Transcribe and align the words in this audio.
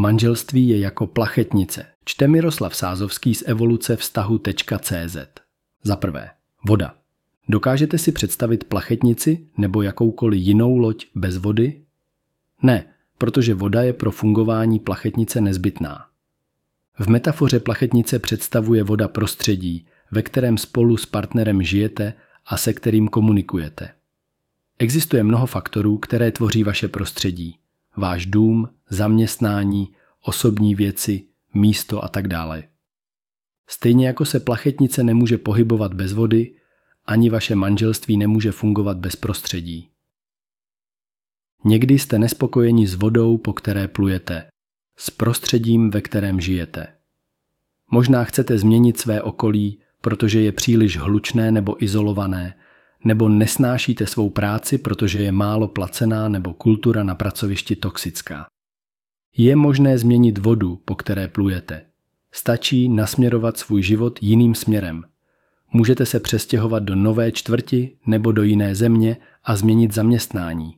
Manželství 0.00 0.68
je 0.68 0.78
jako 0.78 1.06
plachetnice. 1.06 1.86
Čte 2.04 2.28
Miroslav 2.28 2.76
Sázovský 2.76 3.34
z 3.34 3.42
evoluce 3.46 3.96
vztahu.cz. 3.96 5.16
Za 5.82 5.96
prvé, 5.96 6.30
voda. 6.66 6.94
Dokážete 7.48 7.98
si 7.98 8.12
představit 8.12 8.64
plachetnici 8.64 9.46
nebo 9.58 9.82
jakoukoliv 9.82 10.42
jinou 10.42 10.78
loď 10.78 11.06
bez 11.14 11.36
vody? 11.36 11.82
Ne, 12.62 12.84
protože 13.18 13.54
voda 13.54 13.82
je 13.82 13.92
pro 13.92 14.10
fungování 14.10 14.78
plachetnice 14.78 15.40
nezbytná. 15.40 16.06
V 16.98 17.08
metafoře 17.08 17.60
plachetnice 17.60 18.18
představuje 18.18 18.82
voda 18.82 19.08
prostředí, 19.08 19.86
ve 20.10 20.22
kterém 20.22 20.58
spolu 20.58 20.96
s 20.96 21.06
partnerem 21.06 21.62
žijete 21.62 22.14
a 22.46 22.56
se 22.56 22.72
kterým 22.72 23.08
komunikujete. 23.08 23.90
Existuje 24.78 25.22
mnoho 25.22 25.46
faktorů, 25.46 25.98
které 25.98 26.30
tvoří 26.30 26.64
vaše 26.64 26.88
prostředí. 26.88 27.59
Váš 27.96 28.26
dům, 28.26 28.68
zaměstnání, 28.90 29.92
osobní 30.22 30.74
věci, 30.74 31.26
místo 31.54 32.04
a 32.04 32.08
tak 32.08 32.28
dále. 32.28 32.62
Stejně 33.68 34.06
jako 34.06 34.24
se 34.24 34.40
plachetnice 34.40 35.02
nemůže 35.02 35.38
pohybovat 35.38 35.94
bez 35.94 36.12
vody, 36.12 36.54
ani 37.06 37.30
vaše 37.30 37.54
manželství 37.54 38.16
nemůže 38.16 38.52
fungovat 38.52 38.96
bez 38.96 39.16
prostředí. 39.16 39.88
Někdy 41.64 41.98
jste 41.98 42.18
nespokojeni 42.18 42.86
s 42.86 42.94
vodou, 42.94 43.38
po 43.38 43.52
které 43.52 43.88
plujete, 43.88 44.50
s 44.96 45.10
prostředím, 45.10 45.90
ve 45.90 46.00
kterém 46.00 46.40
žijete. 46.40 46.86
Možná 47.90 48.24
chcete 48.24 48.58
změnit 48.58 48.98
své 48.98 49.22
okolí, 49.22 49.80
protože 50.00 50.40
je 50.40 50.52
příliš 50.52 50.98
hlučné 50.98 51.52
nebo 51.52 51.84
izolované, 51.84 52.54
nebo 53.04 53.28
nesnášíte 53.28 54.06
svou 54.06 54.30
práci, 54.30 54.78
protože 54.78 55.18
je 55.22 55.32
málo 55.32 55.68
placená 55.68 56.28
nebo 56.28 56.54
kultura 56.54 57.02
na 57.02 57.14
pracovišti 57.14 57.76
toxická. 57.76 58.46
Je 59.36 59.56
možné 59.56 59.98
změnit 59.98 60.38
vodu, 60.38 60.76
po 60.84 60.94
které 60.94 61.28
plujete. 61.28 61.82
Stačí 62.32 62.88
nasměrovat 62.88 63.56
svůj 63.56 63.82
život 63.82 64.18
jiným 64.22 64.54
směrem. 64.54 65.04
Můžete 65.72 66.06
se 66.06 66.20
přestěhovat 66.20 66.82
do 66.82 66.94
nové 66.94 67.32
čtvrti 67.32 67.96
nebo 68.06 68.32
do 68.32 68.42
jiné 68.42 68.74
země 68.74 69.16
a 69.44 69.56
změnit 69.56 69.94
zaměstnání. 69.94 70.76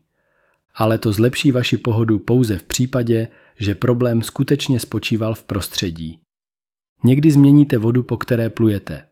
Ale 0.75 0.99
to 0.99 1.13
zlepší 1.13 1.53
vaši 1.53 1.77
pohodu 1.77 2.19
pouze 2.19 2.59
v 2.59 2.63
případě, 2.63 3.29
že 3.59 3.75
problém 3.75 4.23
skutečně 4.23 4.81
spočíval 4.81 5.35
v 5.35 5.45
prostředí. 5.45 6.19
Někdy 7.05 7.31
změníte 7.31 7.79
vodu, 7.79 8.03
po 8.03 8.17
které 8.17 8.51
plujete, 8.51 9.05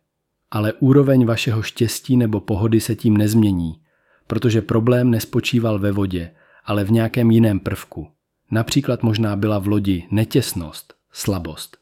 ale 0.51 0.73
úroveň 0.73 1.27
vašeho 1.27 1.62
štěstí 1.62 2.17
nebo 2.17 2.41
pohody 2.41 2.81
se 2.81 2.97
tím 2.97 3.17
nezmění, 3.17 3.81
protože 4.27 4.62
problém 4.62 5.11
nespočíval 5.11 5.79
ve 5.79 5.93
vodě, 5.93 6.31
ale 6.65 6.84
v 6.84 6.91
nějakém 6.91 7.31
jiném 7.31 7.61
prvku. 7.61 8.09
Například 8.51 9.03
možná 9.03 9.37
byla 9.37 9.59
v 9.59 9.67
lodi 9.67 10.06
netěsnost, 10.11 10.95
slabost, 11.12 11.77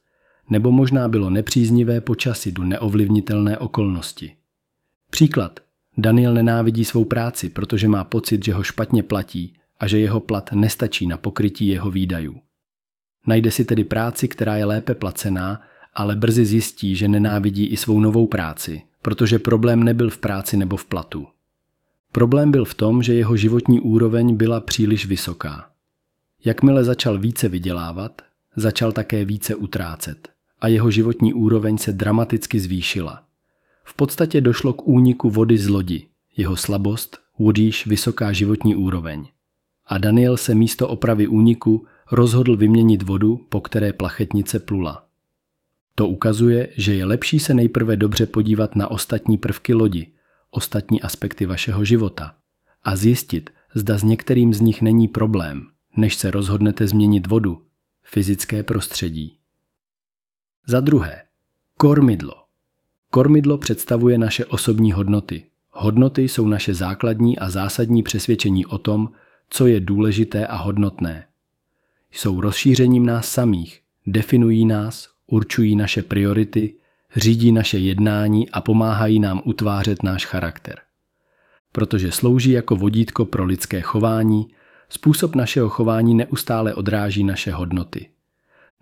nebo 0.51 0.73
možná 0.73 1.09
bylo 1.09 1.31
nepříznivé 1.31 2.01
počasí 2.01 2.53
do 2.53 2.65
neovlivnitelné 2.65 3.59
okolnosti. 3.59 4.37
Příklad. 5.11 5.61
Daniel 6.01 6.35
nenávidí 6.35 6.85
svou 6.85 7.05
práci, 7.05 7.49
protože 7.49 7.89
má 7.89 8.05
pocit, 8.05 8.45
že 8.45 8.53
ho 8.53 8.63
špatně 8.63 9.03
platí 9.03 9.55
a 9.81 9.87
že 9.87 9.99
jeho 9.99 10.21
plat 10.21 10.53
nestačí 10.53 11.07
na 11.07 11.17
pokrytí 11.17 11.67
jeho 11.67 11.91
výdajů. 11.91 12.41
Najde 13.27 13.51
si 13.51 13.65
tedy 13.65 13.85
práci, 13.85 14.29
která 14.29 14.57
je 14.57 14.65
lépe 14.65 14.95
placená, 14.95 15.61
ale 15.95 16.17
brzy 16.17 16.47
zjistí, 16.47 16.97
že 16.97 17.09
nenávidí 17.09 17.67
i 17.67 17.77
svou 17.77 18.01
novou 18.01 18.27
práci, 18.27 18.83
protože 19.03 19.39
problém 19.39 19.83
nebyl 19.83 20.11
v 20.11 20.19
práci 20.19 20.57
nebo 20.57 20.77
v 20.77 20.85
platu. 20.85 21.27
Problém 22.13 22.51
byl 22.51 22.65
v 22.65 22.75
tom, 22.75 23.03
že 23.03 23.15
jeho 23.15 23.37
životní 23.37 23.81
úroveň 23.81 24.37
byla 24.37 24.61
příliš 24.61 25.07
vysoká. 25.07 25.71
Jakmile 26.45 26.85
začal 26.85 27.19
více 27.19 27.49
vydělávat, 27.49 28.23
začal 28.57 28.93
také 28.93 29.25
více 29.25 29.55
utrácet 29.55 30.29
a 30.61 30.69
jeho 30.69 30.91
životní 30.91 31.35
úroveň 31.35 31.79
se 31.79 31.93
dramaticky 31.93 32.61
zvýšila. 32.61 33.23
V 33.85 33.95
podstatě 33.95 34.41
došlo 34.41 34.73
k 34.73 34.89
úniku 34.89 35.31
vody 35.31 35.59
z 35.59 35.69
lodi, 35.69 36.07
jeho 36.37 36.57
slabost, 36.57 37.19
Woodyš 37.39 37.87
vysoká 37.87 38.33
životní 38.33 38.77
úroveň. 38.77 39.27
A 39.87 39.99
Daniel 39.99 40.37
se 40.37 40.55
místo 40.55 40.89
opravy 40.89 41.29
úniku 41.29 41.87
rozhodl 42.13 42.57
vyměnit 42.57 43.03
vodu, 43.03 43.41
po 43.49 43.61
které 43.61 43.93
plachetnice 43.93 44.59
plula. 44.59 45.08
To 45.99 46.09
ukazuje, 46.09 46.69
že 46.77 46.95
je 46.95 47.05
lepší 47.05 47.39
se 47.39 47.55
nejprve 47.55 47.97
dobře 47.97 48.27
podívat 48.27 48.77
na 48.77 48.91
ostatní 48.91 49.39
prvky 49.39 49.75
lodi, 49.75 50.13
ostatní 50.51 51.03
aspekty 51.03 51.47
vašeho 51.47 51.85
života 51.85 52.35
a 52.83 52.97
zjistit, 52.97 53.51
zda 53.75 53.99
s 53.99 54.03
některým 54.03 54.55
z 54.55 54.61
nich 54.61 54.83
není 54.83 55.09
problém, 55.09 55.67
než 55.97 56.15
se 56.15 56.31
rozhodnete 56.31 56.87
změnit 56.87 57.27
vodu, 57.27 57.63
fyzické 58.03 58.63
prostředí. 58.63 59.39
Za 60.67 60.81
druhé, 60.81 61.23
kormidlo. 61.77 62.35
Kormidlo 63.11 63.59
představuje 63.59 64.19
naše 64.19 64.45
osobní 64.47 64.93
hodnoty. 64.93 65.45
Hodnoty 65.71 66.23
jsou 66.23 66.49
naše 66.49 66.75
základní 66.75 67.39
a 67.39 67.51
zásadní 67.51 68.03
přesvědčení 68.03 68.67
o 68.67 68.79
tom, 68.79 69.09
co 69.51 69.67
je 69.67 69.81
důležité 69.81 70.47
a 70.47 70.57
hodnotné. 70.57 71.27
Jsou 72.11 72.41
rozšířením 72.41 73.07
nás 73.07 73.29
samých, 73.29 73.81
definují 74.07 74.67
nás, 74.67 75.18
určují 75.31 75.77
naše 75.77 76.03
priority, 76.03 76.75
řídí 77.17 77.53
naše 77.53 77.79
jednání 77.79 78.51
a 78.51 78.61
pomáhají 78.61 79.21
nám 79.21 79.43
utvářet 79.45 80.03
náš 80.03 80.27
charakter. 80.27 80.79
Protože 81.73 82.13
slouží 82.13 82.51
jako 82.51 82.77
vodítko 82.77 83.25
pro 83.25 83.45
lidské 83.45 83.81
chování, 83.81 84.47
způsob 84.89 85.35
našeho 85.35 85.69
chování 85.69 86.15
neustále 86.15 86.75
odráží 86.75 87.25
naše 87.25 87.53
hodnoty. 87.53 88.09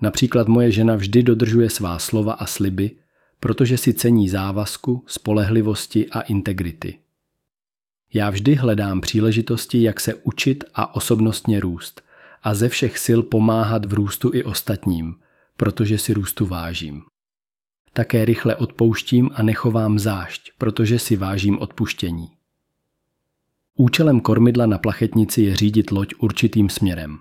Například 0.02 0.48
moje 0.48 0.70
žena 0.70 0.94
vždy 0.94 1.22
dodržuje 1.22 1.70
svá 1.70 1.98
slova 1.98 2.32
a 2.32 2.46
sliby, 2.46 2.90
protože 3.40 3.78
si 3.78 3.94
cení 3.94 4.28
závazku, 4.28 5.04
spolehlivosti 5.06 6.10
a 6.10 6.20
integrity. 6.20 6.98
Já 8.14 8.30
vždy 8.30 8.54
hledám 8.54 9.00
příležitosti, 9.00 9.82
jak 9.82 10.00
se 10.00 10.14
učit 10.14 10.64
a 10.74 10.94
osobnostně 10.94 11.60
růst 11.60 12.02
a 12.42 12.54
ze 12.54 12.68
všech 12.68 12.98
sil 13.06 13.20
pomáhat 13.22 13.86
v 13.86 13.92
růstu 13.92 14.30
i 14.34 14.44
ostatním, 14.44 15.14
protože 15.56 15.98
si 15.98 16.14
růstu 16.14 16.46
vážím. 16.46 17.02
Také 17.92 18.24
rychle 18.24 18.56
odpouštím 18.56 19.30
a 19.34 19.42
nechovám 19.42 19.98
zášť, 19.98 20.52
protože 20.58 20.98
si 20.98 21.16
vážím 21.16 21.58
odpuštění. 21.58 22.28
Účelem 23.76 24.20
kormidla 24.20 24.66
na 24.66 24.78
plachetnici 24.78 25.42
je 25.42 25.56
řídit 25.56 25.90
loď 25.90 26.14
určitým 26.18 26.68
směrem. 26.68 27.18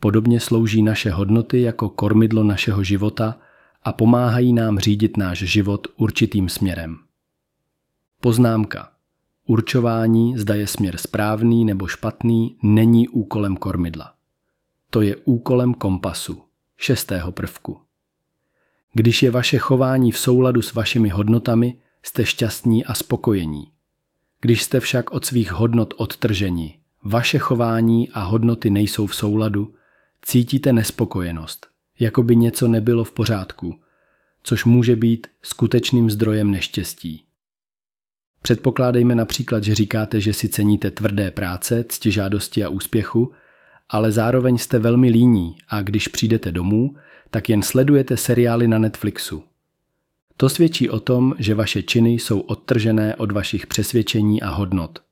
Podobně 0.00 0.40
slouží 0.40 0.82
naše 0.82 1.10
hodnoty 1.10 1.60
jako 1.62 1.88
kormidlo 1.88 2.44
našeho 2.44 2.84
života 2.84 3.38
a 3.82 3.92
pomáhají 3.92 4.52
nám 4.52 4.78
řídit 4.78 5.16
náš 5.16 5.38
život 5.38 5.86
určitým 5.96 6.48
směrem. 6.48 6.98
Poznámka. 8.20 8.92
Určování, 9.46 10.38
zda 10.38 10.54
je 10.54 10.66
směr 10.66 10.96
správný 10.96 11.64
nebo 11.64 11.86
špatný, 11.86 12.56
není 12.62 13.08
úkolem 13.08 13.56
kormidla. 13.56 14.14
To 14.90 15.02
je 15.02 15.16
úkolem 15.16 15.74
kompasu, 15.74 16.42
šestého 16.76 17.32
prvku. 17.32 17.80
Když 18.92 19.22
je 19.22 19.30
vaše 19.30 19.58
chování 19.58 20.12
v 20.12 20.18
souladu 20.18 20.62
s 20.62 20.74
vašimi 20.74 21.08
hodnotami, 21.08 21.78
jste 22.02 22.26
šťastní 22.26 22.84
a 22.84 22.94
spokojení. 22.94 23.70
Když 24.40 24.62
jste 24.62 24.80
však 24.80 25.10
od 25.10 25.24
svých 25.24 25.52
hodnot 25.52 25.94
odtrženi, 25.96 26.78
vaše 27.04 27.38
chování 27.38 28.10
a 28.10 28.22
hodnoty 28.22 28.70
nejsou 28.70 29.06
v 29.06 29.14
souladu, 29.14 29.74
cítíte 30.22 30.72
nespokojenost, 30.72 31.66
jako 31.98 32.22
by 32.22 32.36
něco 32.36 32.68
nebylo 32.68 33.04
v 33.04 33.12
pořádku, 33.12 33.80
což 34.42 34.64
může 34.64 34.96
být 34.96 35.26
skutečným 35.42 36.10
zdrojem 36.10 36.50
neštěstí. 36.50 37.24
Předpokládejme 38.42 39.14
například, 39.14 39.64
že 39.64 39.74
říkáte, 39.74 40.20
že 40.20 40.32
si 40.32 40.48
ceníte 40.48 40.90
tvrdé 40.90 41.30
práce, 41.30 41.84
ctižádosti 41.88 42.64
a 42.64 42.68
úspěchu, 42.68 43.32
ale 43.88 44.12
zároveň 44.12 44.58
jste 44.58 44.78
velmi 44.78 45.08
líní 45.08 45.56
a 45.68 45.82
když 45.82 46.08
přijdete 46.08 46.52
domů, 46.52 46.96
tak 47.30 47.48
jen 47.48 47.62
sledujete 47.62 48.16
seriály 48.16 48.68
na 48.68 48.78
Netflixu. 48.78 49.44
To 50.36 50.48
svědčí 50.48 50.90
o 50.90 51.00
tom, 51.00 51.34
že 51.38 51.54
vaše 51.54 51.82
činy 51.82 52.10
jsou 52.10 52.40
odtržené 52.40 53.16
od 53.16 53.32
vašich 53.32 53.66
přesvědčení 53.66 54.42
a 54.42 54.50
hodnot. 54.50 55.02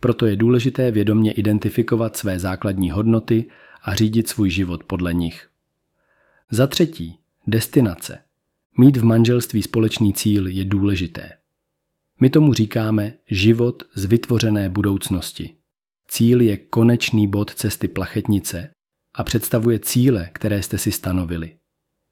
Proto 0.00 0.26
je 0.26 0.36
důležité 0.36 0.90
vědomně 0.90 1.32
identifikovat 1.32 2.16
své 2.16 2.38
základní 2.38 2.90
hodnoty 2.90 3.44
a 3.82 3.94
řídit 3.94 4.28
svůj 4.28 4.50
život 4.50 4.84
podle 4.84 5.14
nich. 5.14 5.48
Za 6.50 6.66
třetí, 6.66 7.18
destinace. 7.46 8.18
Mít 8.78 8.96
v 8.96 9.04
manželství 9.04 9.62
společný 9.62 10.14
cíl 10.14 10.46
je 10.46 10.64
důležité. 10.64 11.32
My 12.20 12.30
tomu 12.30 12.54
říkáme 12.54 13.12
život 13.30 13.82
z 13.94 14.04
vytvořené 14.04 14.68
budoucnosti. 14.68 15.54
Cíl 16.12 16.40
je 16.40 16.56
konečný 16.56 17.28
bod 17.28 17.54
cesty 17.54 17.88
plachetnice 17.88 18.70
a 19.14 19.24
představuje 19.24 19.78
cíle, 19.78 20.28
které 20.32 20.62
jste 20.62 20.78
si 20.78 20.92
stanovili. 20.92 21.56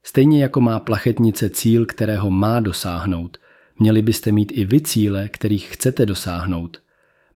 Stejně 0.05 0.43
jako 0.43 0.61
má 0.61 0.79
plachetnice 0.79 1.49
cíl, 1.49 1.85
kterého 1.85 2.31
má 2.31 2.59
dosáhnout, 2.59 3.37
měli 3.79 4.01
byste 4.01 4.31
mít 4.31 4.51
i 4.55 4.65
vy 4.65 4.81
cíle, 4.81 5.29
kterých 5.29 5.67
chcete 5.67 6.05
dosáhnout. 6.05 6.81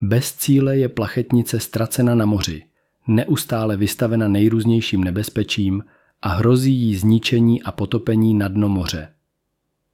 Bez 0.01 0.33
cíle 0.33 0.77
je 0.77 0.89
plachetnice 0.89 1.59
ztracena 1.59 2.15
na 2.15 2.25
moři, 2.25 2.63
neustále 3.07 3.77
vystavena 3.77 4.27
nejrůznějším 4.27 5.03
nebezpečím 5.03 5.83
a 6.21 6.29
hrozí 6.29 6.73
jí 6.73 6.95
zničení 6.95 7.63
a 7.63 7.71
potopení 7.71 8.33
na 8.33 8.47
dno 8.47 8.69
moře. 8.69 9.09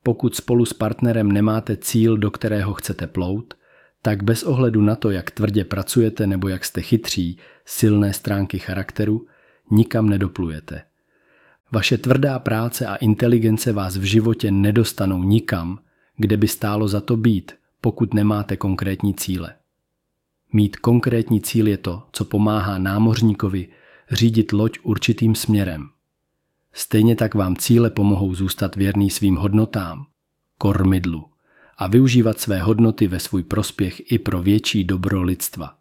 Pokud 0.03 0.35
spolu 0.35 0.65
s 0.65 0.73
partnerem 0.73 1.31
nemáte 1.31 1.77
cíl, 1.77 2.17
do 2.17 2.31
kterého 2.31 2.73
chcete 2.73 3.07
plout, 3.07 3.53
tak 4.01 4.23
bez 4.23 4.43
ohledu 4.43 4.81
na 4.81 4.95
to, 4.95 5.11
jak 5.11 5.31
tvrdě 5.31 5.65
pracujete 5.65 6.27
nebo 6.27 6.47
jak 6.47 6.65
jste 6.65 6.81
chytří, 6.81 7.37
silné 7.65 8.13
stránky 8.13 8.59
charakteru, 8.59 9.27
nikam 9.71 10.09
nedoplujete. 10.09 10.81
Vaše 11.71 11.97
tvrdá 11.97 12.39
práce 12.39 12.85
a 12.85 12.95
inteligence 12.95 13.73
vás 13.73 13.97
v 13.97 14.03
životě 14.03 14.51
nedostanou 14.51 15.23
nikam, 15.23 15.79
kde 16.17 16.37
by 16.37 16.47
stálo 16.47 16.87
za 16.87 17.01
to 17.01 17.17
být, 17.17 17.51
pokud 17.81 18.13
nemáte 18.13 18.57
konkrétní 18.57 19.13
cíle. 19.13 19.55
Mít 20.53 20.75
konkrétní 20.75 21.41
cíl 21.41 21.67
je 21.67 21.77
to, 21.77 22.03
co 22.11 22.25
pomáhá 22.25 22.77
námořníkovi 22.77 23.67
řídit 24.11 24.51
loď 24.51 24.79
určitým 24.83 25.35
směrem. 25.35 25.89
Stejně 26.73 27.15
tak 27.15 27.35
vám 27.35 27.55
cíle 27.55 27.89
pomohou 27.89 28.35
zůstat 28.35 28.75
věrný 28.75 29.09
svým 29.09 29.35
hodnotám, 29.35 30.05
kormidlu, 30.57 31.25
a 31.77 31.87
využívat 31.87 32.39
své 32.39 32.59
hodnoty 32.59 33.07
ve 33.07 33.19
svůj 33.19 33.43
prospěch 33.43 34.11
i 34.11 34.19
pro 34.19 34.41
větší 34.41 34.83
dobro 34.83 35.21
lidstva. 35.21 35.77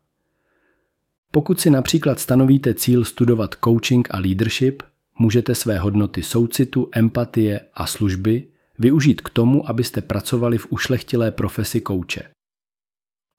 Pokud 1.30 1.60
si 1.60 1.70
například 1.70 2.20
stanovíte 2.20 2.74
cíl 2.74 3.04
studovat 3.04 3.54
coaching 3.64 4.08
a 4.10 4.18
leadership, 4.18 4.82
můžete 5.18 5.54
své 5.54 5.78
hodnoty 5.78 6.22
soucitu, 6.22 6.88
empatie 6.92 7.60
a 7.74 7.86
služby 7.86 8.48
využít 8.78 9.20
k 9.20 9.30
tomu, 9.30 9.68
abyste 9.68 10.00
pracovali 10.00 10.58
v 10.58 10.66
ušlechtilé 10.70 11.30
profesi 11.30 11.80
kouče. 11.80 12.22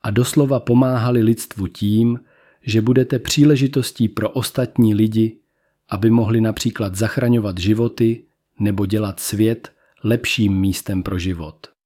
A 0.01 0.11
doslova 0.11 0.59
pomáhali 0.59 1.23
lidstvu 1.23 1.67
tím, 1.67 2.19
že 2.61 2.81
budete 2.81 3.19
příležitostí 3.19 4.07
pro 4.07 4.29
ostatní 4.29 4.95
lidi, 4.95 5.39
aby 5.89 6.09
mohli 6.09 6.41
například 6.41 6.95
zachraňovat 6.95 7.57
životy 7.57 8.23
nebo 8.59 8.85
dělat 8.85 9.19
svět 9.19 9.71
lepším 10.03 10.59
místem 10.59 11.03
pro 11.03 11.19
život. 11.19 11.76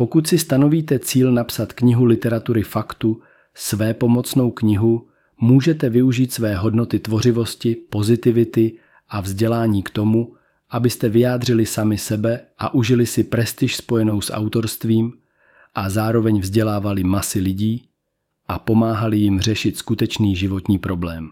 Pokud 0.00 0.26
si 0.26 0.38
stanovíte 0.38 0.98
cíl 0.98 1.32
napsat 1.32 1.72
knihu 1.72 2.04
literatury 2.04 2.62
faktu, 2.62 3.20
své 3.54 3.94
pomocnou 3.94 4.50
knihu, 4.50 5.08
můžete 5.40 5.90
využít 5.90 6.32
své 6.32 6.56
hodnoty 6.56 6.98
tvořivosti, 6.98 7.74
pozitivity 7.74 8.78
a 9.08 9.20
vzdělání 9.20 9.82
k 9.82 9.90
tomu, 9.90 10.34
abyste 10.70 11.08
vyjádřili 11.08 11.66
sami 11.66 11.98
sebe 11.98 12.40
a 12.58 12.74
užili 12.74 13.06
si 13.06 13.24
prestiž 13.24 13.76
spojenou 13.76 14.20
s 14.20 14.32
autorstvím 14.32 15.12
a 15.74 15.90
zároveň 15.90 16.40
vzdělávali 16.40 17.04
masy 17.04 17.40
lidí 17.40 17.84
a 18.48 18.58
pomáhali 18.58 19.18
jim 19.18 19.40
řešit 19.40 19.76
skutečný 19.76 20.36
životní 20.36 20.78
problém. 20.78 21.30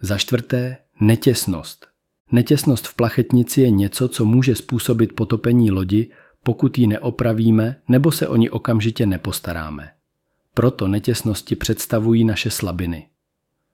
Za 0.00 0.18
čtvrté, 0.18 0.76
netěsnost. 1.00 1.86
Netěsnost 2.30 2.86
v 2.86 2.94
plachetnici 2.94 3.60
je 3.60 3.70
něco, 3.70 4.08
co 4.08 4.24
může 4.24 4.54
způsobit 4.54 5.12
potopení 5.12 5.70
lodi, 5.70 6.10
pokud 6.42 6.78
ji 6.78 6.86
neopravíme 6.86 7.76
nebo 7.88 8.12
se 8.12 8.28
o 8.28 8.36
ní 8.36 8.50
okamžitě 8.50 9.06
nepostaráme. 9.06 9.90
Proto 10.54 10.88
netěsnosti 10.88 11.56
představují 11.56 12.24
naše 12.24 12.50
slabiny. 12.50 13.06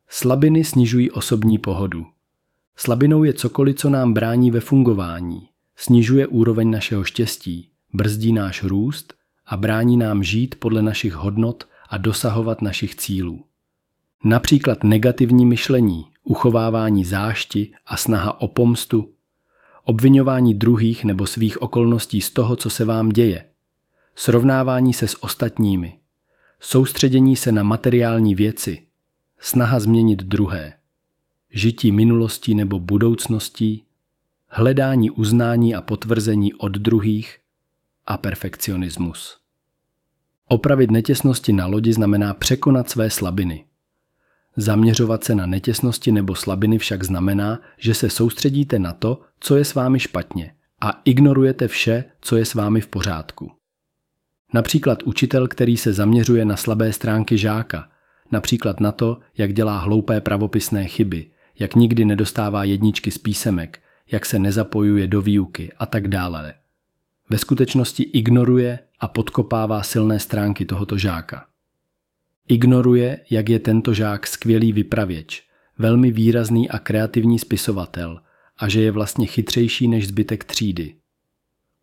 Slabiny 0.08 0.64
snižují 0.64 1.10
osobní 1.10 1.58
pohodu. 1.58 2.06
Slabinou 2.76 3.24
je 3.24 3.32
cokoliv, 3.32 3.76
co 3.76 3.90
nám 3.90 4.14
brání 4.14 4.50
ve 4.50 4.60
fungování, 4.60 5.48
snižuje 5.76 6.26
úroveň 6.26 6.70
našeho 6.70 7.04
štěstí, 7.04 7.70
brzdí 7.92 8.32
náš 8.32 8.62
růst 8.62 9.14
a 9.46 9.56
brání 9.56 9.96
nám 9.96 10.22
žít 10.22 10.54
podle 10.58 10.82
našich 10.82 11.12
hodnot 11.12 11.64
a 11.88 11.98
dosahovat 11.98 12.62
našich 12.62 12.94
cílů. 12.94 13.44
Například 14.24 14.84
negativní 14.84 15.46
myšlení, 15.46 16.06
uchovávání 16.24 17.04
zášti 17.04 17.72
a 17.86 17.96
snaha 17.96 18.40
o 18.40 18.48
pomstu, 18.48 19.12
obvinování 19.88 20.54
druhých 20.54 21.04
nebo 21.04 21.26
svých 21.26 21.62
okolností 21.62 22.20
z 22.20 22.30
toho, 22.30 22.56
co 22.56 22.70
se 22.70 22.84
vám 22.84 23.08
děje, 23.08 23.44
srovnávání 24.14 24.92
se 24.92 25.08
s 25.08 25.22
ostatními, 25.22 25.98
soustředění 26.60 27.36
se 27.36 27.52
na 27.52 27.62
materiální 27.62 28.34
věci, 28.34 28.86
snaha 29.38 29.80
změnit 29.80 30.22
druhé, 30.22 30.72
žití 31.50 31.92
minulostí 31.92 32.54
nebo 32.54 32.78
budoucností, 32.78 33.84
hledání 34.48 35.10
uznání 35.10 35.74
a 35.74 35.80
potvrzení 35.80 36.54
od 36.54 36.72
druhých. 36.72 37.38
A 38.06 38.16
perfekcionismus. 38.16 39.38
Opravit 40.48 40.90
netěsnosti 40.90 41.52
na 41.52 41.66
lodi 41.66 41.92
znamená 41.92 42.34
překonat 42.34 42.90
své 42.90 43.10
slabiny. 43.10 43.64
Zaměřovat 44.60 45.24
se 45.24 45.34
na 45.34 45.46
netěsnosti 45.46 46.12
nebo 46.12 46.34
slabiny 46.34 46.78
však 46.78 47.02
znamená, 47.04 47.60
že 47.78 47.94
se 47.94 48.10
soustředíte 48.10 48.78
na 48.78 48.92
to, 48.92 49.20
co 49.40 49.56
je 49.56 49.64
s 49.64 49.74
vámi 49.74 50.00
špatně 50.00 50.54
a 50.80 51.02
ignorujete 51.04 51.68
vše, 51.68 52.04
co 52.20 52.36
je 52.36 52.44
s 52.44 52.54
vámi 52.54 52.80
v 52.80 52.86
pořádku. 52.86 53.52
Například 54.54 55.02
učitel, 55.02 55.48
který 55.48 55.76
se 55.76 55.92
zaměřuje 55.92 56.44
na 56.44 56.56
slabé 56.56 56.92
stránky 56.92 57.38
žáka, 57.38 57.88
například 58.32 58.80
na 58.80 58.92
to, 58.92 59.18
jak 59.36 59.52
dělá 59.52 59.78
hloupé 59.78 60.20
pravopisné 60.20 60.86
chyby, 60.86 61.30
jak 61.58 61.74
nikdy 61.74 62.04
nedostává 62.04 62.64
jedničky 62.64 63.10
z 63.10 63.18
písemek, 63.18 63.80
jak 64.10 64.26
se 64.26 64.38
nezapojuje 64.38 65.06
do 65.06 65.22
výuky 65.22 65.72
a 65.78 65.86
tak 65.86 66.08
dále. 66.08 66.54
Ve 67.30 67.38
skutečnosti 67.38 68.02
ignoruje 68.02 68.78
a 69.00 69.08
podkopává 69.08 69.82
silné 69.82 70.18
stránky 70.18 70.64
tohoto 70.64 70.98
žáka. 70.98 71.46
Ignoruje, 72.48 73.20
jak 73.30 73.48
je 73.48 73.58
tento 73.58 73.94
žák 73.94 74.26
skvělý 74.26 74.72
vypravěč, 74.72 75.42
velmi 75.78 76.10
výrazný 76.10 76.70
a 76.70 76.78
kreativní 76.78 77.38
spisovatel 77.38 78.20
a 78.58 78.68
že 78.68 78.82
je 78.82 78.90
vlastně 78.90 79.26
chytřejší 79.26 79.88
než 79.88 80.08
zbytek 80.08 80.44
třídy. 80.44 80.94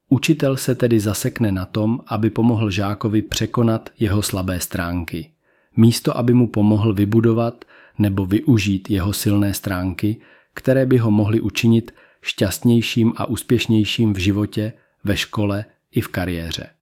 Učitel 0.09 0.57
se 0.57 0.75
tedy 0.75 0.99
zasekne 0.99 1.51
na 1.51 1.65
tom, 1.65 1.99
aby 2.07 2.29
pomohl 2.29 2.71
žákovi 2.71 3.21
překonat 3.21 3.89
jeho 3.99 4.21
slabé 4.21 4.59
stránky. 4.59 5.31
Místo, 5.77 6.17
aby 6.17 6.33
mu 6.33 6.47
pomohl 6.47 6.93
vybudovat 6.93 7.65
nebo 7.99 8.25
využít 8.25 8.89
jeho 8.89 9.13
silné 9.13 9.53
stránky, 9.53 10.17
které 10.53 10.85
by 10.85 10.97
ho 10.97 11.11
mohly 11.11 11.41
učinit 11.41 11.91
šťastnějším 12.21 13.13
a 13.15 13.25
úspěšnějším 13.25 14.13
v 14.13 14.17
životě, 14.17 14.73
ve 15.03 15.17
škole 15.17 15.65
i 15.91 16.01
v 16.01 16.07
kariéře. 16.07 16.74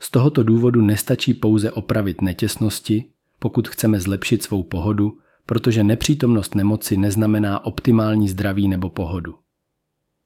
Z 0.00 0.10
tohoto 0.10 0.42
důvodu 0.42 0.82
nestačí 0.82 1.34
pouze 1.34 1.72
opravit 1.72 2.22
netěsnosti, 2.22 3.04
pokud 3.38 3.68
chceme 3.68 4.00
zlepšit 4.00 4.42
svou 4.42 4.62
pohodu, 4.62 5.18
protože 5.46 5.84
nepřítomnost 5.84 6.54
nemoci 6.54 6.96
neznamená 6.96 7.64
optimální 7.64 8.28
zdraví 8.28 8.68
nebo 8.68 8.90
pohodu. 8.90 9.34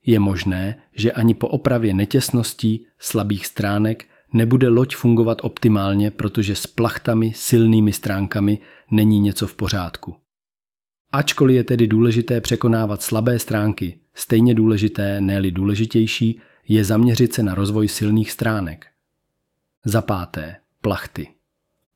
Je 0.07 0.19
možné, 0.19 0.83
že 0.93 1.13
ani 1.13 1.35
po 1.35 1.49
opravě 1.49 1.95
netěsností, 1.95 2.87
slabých 2.99 3.47
stránek 3.47 4.07
nebude 4.33 4.69
loď 4.69 4.97
fungovat 4.97 5.39
optimálně, 5.43 6.11
protože 6.11 6.55
s 6.55 6.67
plachtami, 6.67 7.33
silnými 7.35 7.93
stránkami 7.93 8.59
není 8.91 9.21
něco 9.21 9.47
v 9.47 9.55
pořádku. 9.55 10.17
Ačkoliv 11.13 11.57
je 11.57 11.65
tedy 11.65 11.87
důležité 11.87 12.41
překonávat 12.41 13.03
slabé 13.03 13.39
stránky, 13.39 14.01
stejně 14.15 14.55
důležité, 14.55 15.21
ne 15.21 15.51
důležitější, 15.51 16.41
je 16.69 16.85
zaměřit 16.85 17.35
se 17.35 17.43
na 17.43 17.55
rozvoj 17.55 17.89
silných 17.89 18.31
stránek. 18.31 18.87
Za 19.89 20.03
páté, 20.03 20.57
plachty. 20.81 21.29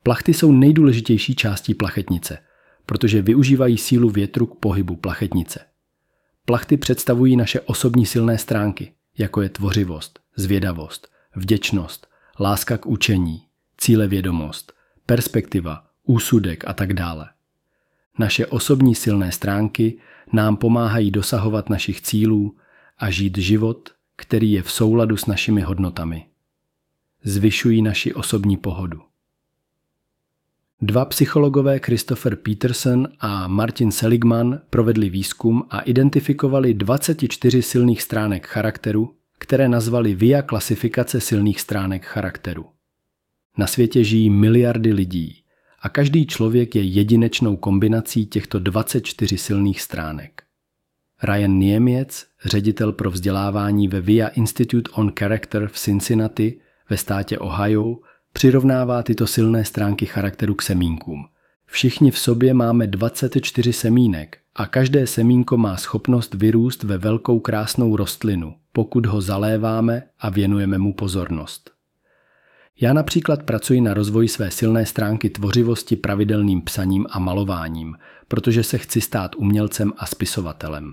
Plachty 0.02 0.34
jsou 0.34 0.52
nejdůležitější 0.52 1.34
částí 1.34 1.74
plachetnice, 1.74 2.38
protože 2.86 3.22
využívají 3.22 3.78
sílu 3.78 4.10
větru 4.10 4.46
k 4.46 4.60
pohybu 4.60 4.96
plachetnice. 4.96 5.60
Plachty 6.44 6.76
představují 6.76 7.36
naše 7.36 7.60
osobní 7.60 8.06
silné 8.06 8.38
stránky, 8.38 8.92
jako 9.18 9.42
je 9.42 9.48
tvořivost, 9.48 10.20
zvědavost, 10.36 11.08
vděčnost, 11.36 12.06
láska 12.40 12.78
k 12.78 12.86
učení, 12.86 13.42
cílevědomost, 13.78 14.72
perspektiva, 15.06 15.86
úsudek 16.02 16.64
a 16.66 16.72
tak 16.72 16.92
dále. 16.92 17.28
Naše 18.18 18.46
osobní 18.46 18.94
silné 18.94 19.32
stránky 19.32 19.98
nám 20.32 20.56
pomáhají 20.56 21.10
dosahovat 21.10 21.70
našich 21.70 22.00
cílů 22.00 22.56
a 22.98 23.10
žít 23.10 23.38
život, 23.38 23.88
který 24.16 24.52
je 24.52 24.62
v 24.62 24.72
souladu 24.72 25.16
s 25.16 25.26
našimi 25.26 25.60
hodnotami. 25.60 26.31
Zvyšují 27.24 27.82
naši 27.82 28.14
osobní 28.14 28.56
pohodu. 28.56 29.00
Dva 30.80 31.04
psychologové 31.04 31.78
Christopher 31.78 32.36
Peterson 32.36 33.08
a 33.20 33.48
Martin 33.48 33.92
Seligman 33.92 34.60
provedli 34.70 35.08
výzkum 35.08 35.62
a 35.70 35.80
identifikovali 35.80 36.74
24 36.74 37.62
silných 37.62 38.02
stránek 38.02 38.46
charakteru, 38.46 39.14
které 39.38 39.68
nazvali 39.68 40.14
VIA 40.14 40.42
klasifikace 40.42 41.20
silných 41.20 41.60
stránek 41.60 42.06
charakteru. 42.06 42.66
Na 43.58 43.66
světě 43.66 44.04
žijí 44.04 44.30
miliardy 44.30 44.92
lidí 44.92 45.42
a 45.80 45.88
každý 45.88 46.26
člověk 46.26 46.74
je 46.76 46.82
jedinečnou 46.82 47.56
kombinací 47.56 48.26
těchto 48.26 48.58
24 48.58 49.38
silných 49.38 49.80
stránek. 49.80 50.42
Ryan 51.22 51.58
Niemiec, 51.58 52.26
ředitel 52.44 52.92
pro 52.92 53.10
vzdělávání 53.10 53.88
ve 53.88 54.00
VIA 54.00 54.28
Institute 54.28 54.90
on 54.94 55.12
Character 55.18 55.68
v 55.68 55.78
Cincinnati 55.78 56.60
ve 56.92 56.98
státě 56.98 57.38
Ohio, 57.38 57.96
přirovnává 58.32 59.02
tyto 59.02 59.26
silné 59.26 59.64
stránky 59.64 60.06
charakteru 60.06 60.54
k 60.54 60.62
semínkům. 60.62 61.24
Všichni 61.66 62.10
v 62.10 62.18
sobě 62.18 62.54
máme 62.54 62.86
24 62.86 63.72
semínek 63.72 64.38
a 64.54 64.66
každé 64.66 65.06
semínko 65.06 65.56
má 65.56 65.76
schopnost 65.76 66.34
vyrůst 66.34 66.82
ve 66.82 66.98
velkou 66.98 67.40
krásnou 67.40 67.96
rostlinu, 67.96 68.54
pokud 68.72 69.06
ho 69.06 69.20
zaléváme 69.20 70.02
a 70.20 70.30
věnujeme 70.30 70.78
mu 70.78 70.92
pozornost. 70.92 71.70
Já 72.80 72.92
například 72.92 73.42
pracuji 73.42 73.80
na 73.80 73.94
rozvoji 73.94 74.28
své 74.28 74.50
silné 74.50 74.86
stránky 74.86 75.30
tvořivosti 75.30 75.96
pravidelným 75.96 76.62
psaním 76.62 77.06
a 77.10 77.18
malováním, 77.18 77.96
protože 78.28 78.62
se 78.62 78.78
chci 78.78 79.00
stát 79.00 79.36
umělcem 79.36 79.92
a 79.96 80.06
spisovatelem. 80.06 80.92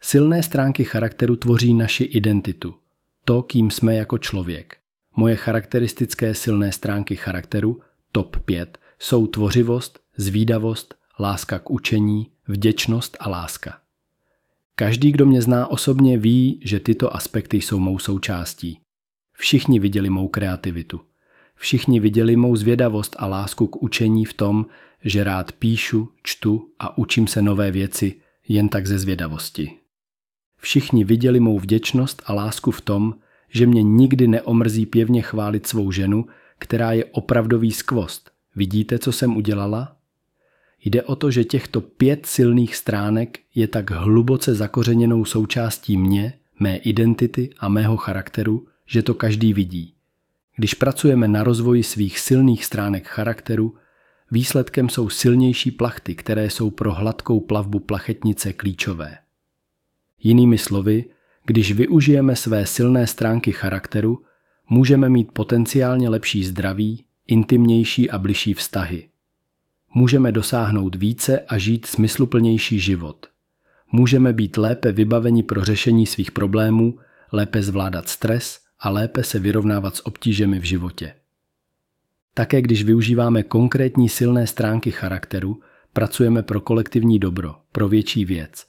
Silné 0.00 0.42
stránky 0.42 0.84
charakteru 0.84 1.36
tvoří 1.36 1.74
naši 1.74 2.04
identitu, 2.04 2.74
to, 3.28 3.42
kým 3.42 3.70
jsme 3.70 3.94
jako 3.94 4.18
člověk. 4.18 4.76
Moje 5.16 5.36
charakteristické 5.36 6.34
silné 6.34 6.72
stránky 6.72 7.16
charakteru, 7.16 7.80
top 8.12 8.36
5, 8.36 8.78
jsou 8.98 9.26
tvořivost, 9.26 10.00
zvídavost, 10.16 10.94
láska 11.20 11.58
k 11.58 11.70
učení, 11.70 12.30
vděčnost 12.46 13.16
a 13.20 13.28
láska. 13.28 13.78
Každý, 14.74 15.12
kdo 15.12 15.26
mě 15.26 15.42
zná 15.42 15.66
osobně, 15.66 16.18
ví, 16.18 16.60
že 16.64 16.80
tyto 16.80 17.16
aspekty 17.16 17.56
jsou 17.56 17.78
mou 17.78 17.98
součástí. 17.98 18.80
Všichni 19.32 19.78
viděli 19.78 20.10
mou 20.10 20.28
kreativitu. 20.28 21.00
Všichni 21.54 22.00
viděli 22.00 22.36
mou 22.36 22.56
zvědavost 22.56 23.16
a 23.18 23.26
lásku 23.26 23.66
k 23.66 23.82
učení 23.82 24.24
v 24.24 24.32
tom, 24.32 24.66
že 25.04 25.24
rád 25.24 25.52
píšu, 25.52 26.08
čtu 26.22 26.70
a 26.78 26.98
učím 26.98 27.26
se 27.26 27.42
nové 27.42 27.70
věci 27.70 28.20
jen 28.48 28.68
tak 28.68 28.86
ze 28.86 28.98
zvědavosti. 28.98 29.77
Všichni 30.58 31.04
viděli 31.04 31.40
mou 31.40 31.58
vděčnost 31.58 32.22
a 32.26 32.34
lásku 32.34 32.70
v 32.70 32.80
tom, 32.80 33.14
že 33.48 33.66
mě 33.66 33.82
nikdy 33.82 34.28
neomrzí 34.28 34.86
pěvně 34.86 35.22
chválit 35.22 35.66
svou 35.66 35.92
ženu, 35.92 36.26
která 36.58 36.92
je 36.92 37.04
opravdový 37.04 37.72
skvost. 37.72 38.30
Vidíte, 38.56 38.98
co 38.98 39.12
jsem 39.12 39.36
udělala? 39.36 39.96
Jde 40.84 41.02
o 41.02 41.16
to, 41.16 41.30
že 41.30 41.44
těchto 41.44 41.80
pět 41.80 42.26
silných 42.26 42.76
stránek 42.76 43.38
je 43.54 43.68
tak 43.68 43.90
hluboce 43.90 44.54
zakořeněnou 44.54 45.24
součástí 45.24 45.96
mě, 45.96 46.32
mé 46.60 46.76
identity 46.76 47.50
a 47.58 47.68
mého 47.68 47.96
charakteru, 47.96 48.66
že 48.86 49.02
to 49.02 49.14
každý 49.14 49.52
vidí. 49.52 49.94
Když 50.56 50.74
pracujeme 50.74 51.28
na 51.28 51.44
rozvoji 51.44 51.82
svých 51.82 52.18
silných 52.18 52.64
stránek 52.64 53.08
charakteru, 53.08 53.74
výsledkem 54.30 54.88
jsou 54.88 55.08
silnější 55.08 55.70
plachty, 55.70 56.14
které 56.14 56.50
jsou 56.50 56.70
pro 56.70 56.94
hladkou 56.94 57.40
plavbu 57.40 57.78
plachetnice 57.78 58.52
klíčové. 58.52 59.18
Jinými 60.22 60.58
slovy, 60.58 61.04
když 61.46 61.72
využijeme 61.72 62.36
své 62.36 62.66
silné 62.66 63.06
stránky 63.06 63.52
charakteru, 63.52 64.22
můžeme 64.70 65.08
mít 65.08 65.32
potenciálně 65.32 66.08
lepší 66.08 66.44
zdraví, 66.44 67.04
intimnější 67.26 68.10
a 68.10 68.18
bližší 68.18 68.54
vztahy. 68.54 69.08
Můžeme 69.94 70.32
dosáhnout 70.32 70.94
více 70.94 71.40
a 71.40 71.58
žít 71.58 71.86
smysluplnější 71.86 72.80
život. 72.80 73.26
Můžeme 73.92 74.32
být 74.32 74.56
lépe 74.56 74.92
vybaveni 74.92 75.42
pro 75.42 75.64
řešení 75.64 76.06
svých 76.06 76.32
problémů, 76.32 76.98
lépe 77.32 77.62
zvládat 77.62 78.08
stres 78.08 78.60
a 78.80 78.90
lépe 78.90 79.24
se 79.24 79.38
vyrovnávat 79.38 79.96
s 79.96 80.06
obtížemi 80.06 80.58
v 80.58 80.64
životě. 80.64 81.14
Také 82.34 82.62
když 82.62 82.82
využíváme 82.82 83.42
konkrétní 83.42 84.08
silné 84.08 84.46
stránky 84.46 84.90
charakteru, 84.90 85.60
pracujeme 85.92 86.42
pro 86.42 86.60
kolektivní 86.60 87.18
dobro, 87.18 87.54
pro 87.72 87.88
větší 87.88 88.24
věc 88.24 88.66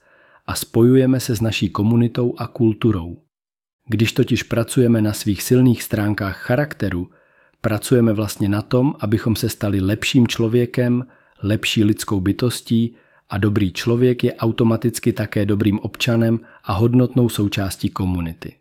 a 0.49 0.55
spojujeme 0.55 1.19
se 1.19 1.35
s 1.35 1.41
naší 1.41 1.69
komunitou 1.69 2.33
a 2.37 2.47
kulturou. 2.47 3.17
Když 3.87 4.11
totiž 4.11 4.43
pracujeme 4.43 5.01
na 5.01 5.13
svých 5.13 5.43
silných 5.43 5.83
stránkách 5.83 6.37
charakteru, 6.37 7.09
pracujeme 7.61 8.13
vlastně 8.13 8.49
na 8.49 8.61
tom, 8.61 8.95
abychom 8.99 9.35
se 9.35 9.49
stali 9.49 9.81
lepším 9.81 10.27
člověkem, 10.27 11.05
lepší 11.43 11.83
lidskou 11.83 12.19
bytostí 12.19 12.95
a 13.29 13.37
dobrý 13.37 13.73
člověk 13.73 14.23
je 14.23 14.35
automaticky 14.35 15.13
také 15.13 15.45
dobrým 15.45 15.79
občanem 15.79 16.39
a 16.63 16.73
hodnotnou 16.73 17.29
součástí 17.29 17.89
komunity. 17.89 18.55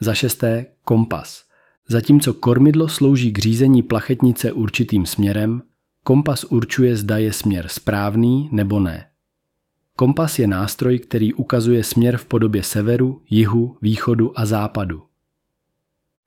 Za 0.00 0.14
šesté, 0.14 0.66
kompas. 0.84 1.44
Zatímco 1.88 2.34
kormidlo 2.34 2.88
slouží 2.88 3.32
k 3.32 3.38
řízení 3.38 3.82
plachetnice 3.82 4.52
určitým 4.52 5.06
směrem, 5.06 5.62
kompas 6.04 6.44
určuje, 6.44 6.96
zda 6.96 7.18
je 7.18 7.32
směr 7.32 7.68
správný 7.68 8.48
nebo 8.52 8.80
ne. 8.80 9.06
Kompas 9.96 10.38
je 10.38 10.46
nástroj, 10.46 10.98
který 10.98 11.34
ukazuje 11.34 11.84
směr 11.84 12.16
v 12.16 12.24
podobě 12.24 12.62
severu, 12.62 13.22
jihu, 13.30 13.76
východu 13.82 14.40
a 14.40 14.46
západu. 14.46 15.02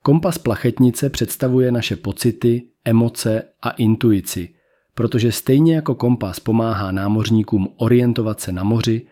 Kompas 0.04 0.38
plachetnice 0.38 1.10
představuje 1.10 1.72
naše 1.72 1.96
pocity, 1.96 2.68
emoce 2.86 3.44
a 3.62 3.70
intuici, 3.70 4.50
protože 4.94 5.32
stejně 5.32 5.76
jako 5.76 5.96
kompas 5.96 6.40
pomáhá 6.40 6.92
námořníkům 6.92 7.68
orientovat 7.78 8.42
se 8.42 8.52
na 8.52 8.64
moři, 8.64 9.08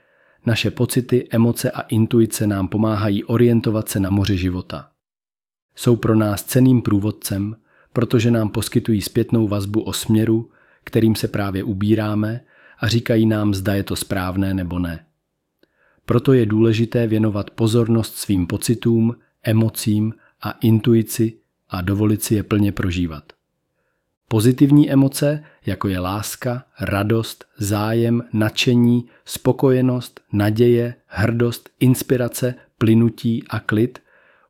naše 0.45 0.71
pocity, 0.71 1.27
emoce 1.31 1.71
a 1.71 1.81
intuice 1.81 2.47
nám 2.47 2.67
pomáhají 2.67 3.23
orientovat 3.23 3.89
se 3.89 3.99
na 3.99 4.09
moři 4.09 4.37
života. 4.37 4.89
Jsou 5.75 5.95
pro 5.95 6.15
nás 6.15 6.43
ceným 6.43 6.81
průvodcem, 6.81 7.55
protože 7.93 8.31
nám 8.31 8.49
poskytují 8.49 9.01
zpětnou 9.01 9.47
vazbu 9.47 9.81
o 9.81 9.93
směru, 9.93 10.49
kterým 10.83 11.15
se 11.15 11.27
právě 11.27 11.63
ubíráme 11.63 12.41
a 12.79 12.87
říkají 12.87 13.25
nám, 13.25 13.53
zda 13.53 13.73
je 13.73 13.83
to 13.83 13.95
správné 13.95 14.53
nebo 14.53 14.79
ne. 14.79 15.05
Proto 16.05 16.33
je 16.33 16.45
důležité 16.45 17.07
věnovat 17.07 17.49
pozornost 17.49 18.15
svým 18.15 18.47
pocitům, 18.47 19.15
emocím 19.43 20.13
a 20.41 20.51
intuici 20.51 21.37
a 21.69 21.81
dovolit 21.81 22.23
si 22.23 22.35
je 22.35 22.43
plně 22.43 22.71
prožívat. 22.71 23.23
Pozitivní 24.27 24.91
emoce, 24.91 25.43
jako 25.65 25.87
je 25.87 25.99
láska, 25.99 26.63
radost, 26.79 27.45
zájem, 27.57 28.23
nadšení, 28.33 29.05
spokojenost, 29.25 30.21
naděje, 30.33 30.95
hrdost, 31.05 31.69
inspirace, 31.79 32.55
plynutí 32.77 33.43
a 33.49 33.59
klid, 33.59 33.99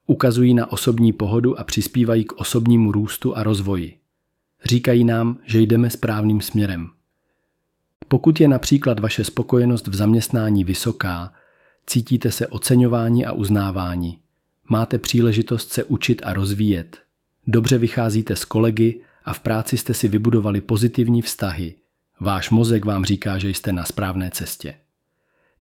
ukazují 0.06 0.54
na 0.54 0.72
osobní 0.72 1.14
pohodu 1.14 1.60
a 1.60 1.64
přispívají 1.64 2.26
k 2.26 2.34
osobnímu 2.34 2.92
růstu 2.92 3.38
a 3.38 3.44
rozvoji. 3.44 3.98
Říkají 4.66 5.04
nám, 5.04 5.40
že 5.46 5.60
jdeme 5.60 5.90
správným 5.90 6.42
směrem. 6.42 6.90
Pokud 8.08 8.42
je 8.42 8.48
například 8.48 9.00
vaše 9.00 9.24
spokojenost 9.24 9.88
v 9.88 9.96
zaměstnání 9.96 10.64
vysoká, 10.64 11.34
cítíte 11.86 12.32
se 12.32 12.48
oceňování 12.48 13.26
a 13.26 13.32
uznávání, 13.32 14.20
máte 14.70 14.98
příležitost 14.98 15.72
se 15.72 15.84
učit 15.84 16.22
a 16.26 16.34
rozvíjet, 16.34 16.98
dobře 17.48 17.78
vycházíte 17.78 18.36
s 18.36 18.46
kolegy 18.46 19.02
a 19.26 19.34
v 19.34 19.40
práci 19.40 19.78
jste 19.78 19.94
si 19.94 20.08
vybudovali 20.08 20.62
pozitivní 20.62 21.22
vztahy, 21.22 21.76
váš 22.20 22.50
mozek 22.50 22.86
vám 22.86 23.06
říká, 23.06 23.38
že 23.38 23.50
jste 23.50 23.72
na 23.72 23.86
správné 23.86 24.32
cestě. 24.32 24.76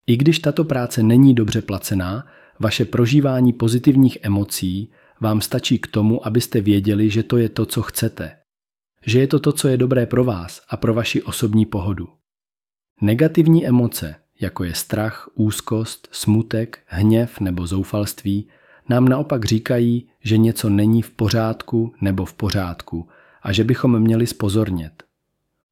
I 0.06 0.16
když 0.16 0.38
tato 0.38 0.64
práce 0.64 1.02
není 1.02 1.34
dobře 1.34 1.62
placená, 1.62 2.26
vaše 2.60 2.84
prožívání 2.84 3.52
pozitivních 3.52 4.18
emocí 4.22 4.90
vám 5.20 5.40
stačí 5.40 5.78
k 5.78 5.86
tomu, 5.86 6.26
abyste 6.26 6.60
věděli, 6.60 7.10
že 7.10 7.22
to 7.22 7.36
je 7.36 7.48
to, 7.48 7.66
co 7.66 7.82
chcete. 7.82 8.36
Že 9.06 9.20
je 9.20 9.26
to 9.26 9.40
to, 9.40 9.52
co 9.52 9.68
je 9.68 9.76
dobré 9.76 10.06
pro 10.06 10.24
vás 10.24 10.62
a 10.68 10.76
pro 10.76 10.94
vaši 10.94 11.22
osobní 11.22 11.66
pohodu. 11.66 12.08
Negativní 13.00 13.66
emoce, 13.66 14.14
jako 14.40 14.64
je 14.64 14.74
strach, 14.74 15.28
úzkost, 15.34 16.08
smutek, 16.12 16.78
hněv 16.86 17.40
nebo 17.40 17.66
zoufalství, 17.66 18.48
nám 18.88 19.08
naopak 19.08 19.44
říkají, 19.44 20.08
že 20.20 20.38
něco 20.38 20.70
není 20.70 21.02
v 21.02 21.10
pořádku 21.10 21.94
nebo 22.00 22.24
v 22.24 22.34
pořádku 22.34 23.08
a 23.42 23.52
že 23.52 23.64
bychom 23.64 24.00
měli 24.00 24.26
spozornět. 24.26 25.04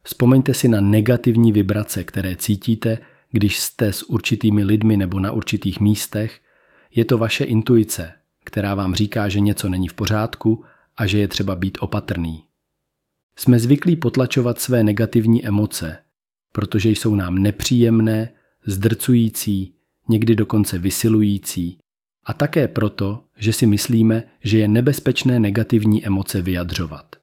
Vzpomeňte 0.03 0.55
si 0.55 0.69
na 0.69 0.81
negativní 0.81 1.53
vibrace, 1.53 2.05
které 2.05 2.37
cítíte, 2.37 2.99
když 3.31 3.59
jste 3.59 3.93
s 3.93 4.03
určitými 4.03 4.65
lidmi 4.65 4.97
nebo 4.97 5.21
na 5.21 5.33
určitých 5.33 5.81
místech. 5.81 6.41
Je 6.95 7.05
to 7.05 7.19
vaše 7.19 7.45
intuice, 7.45 8.13
která 8.45 8.75
vám 8.75 8.95
říká, 8.95 9.29
že 9.29 9.41
něco 9.41 9.69
není 9.69 9.89
v 9.89 9.95
pořádku 9.95 10.65
a 10.97 11.07
že 11.07 11.19
je 11.19 11.29
třeba 11.29 11.57
být 11.57 11.79
opatrný. 11.81 12.45
Jsme 13.37 13.59
zvyklí 13.59 13.97
potlačovat 13.97 14.61
své 14.61 14.85
negativní 14.85 15.47
emoce, 15.47 15.99
protože 16.53 16.91
jsou 16.91 17.15
nám 17.15 17.39
nepříjemné, 17.39 18.29
zdrcující, 18.67 19.75
někdy 20.09 20.35
dokonce 20.37 20.79
vysilující 20.79 21.79
a 22.25 22.33
také 22.33 22.69
proto, 22.69 23.25
že 23.37 23.53
si 23.53 23.67
myslíme, 23.67 24.23
že 24.41 24.59
je 24.59 24.69
nebezpečné 24.69 25.41
negativní 25.41 26.07
emoce 26.07 26.43
vyjadřovat. 26.43 27.17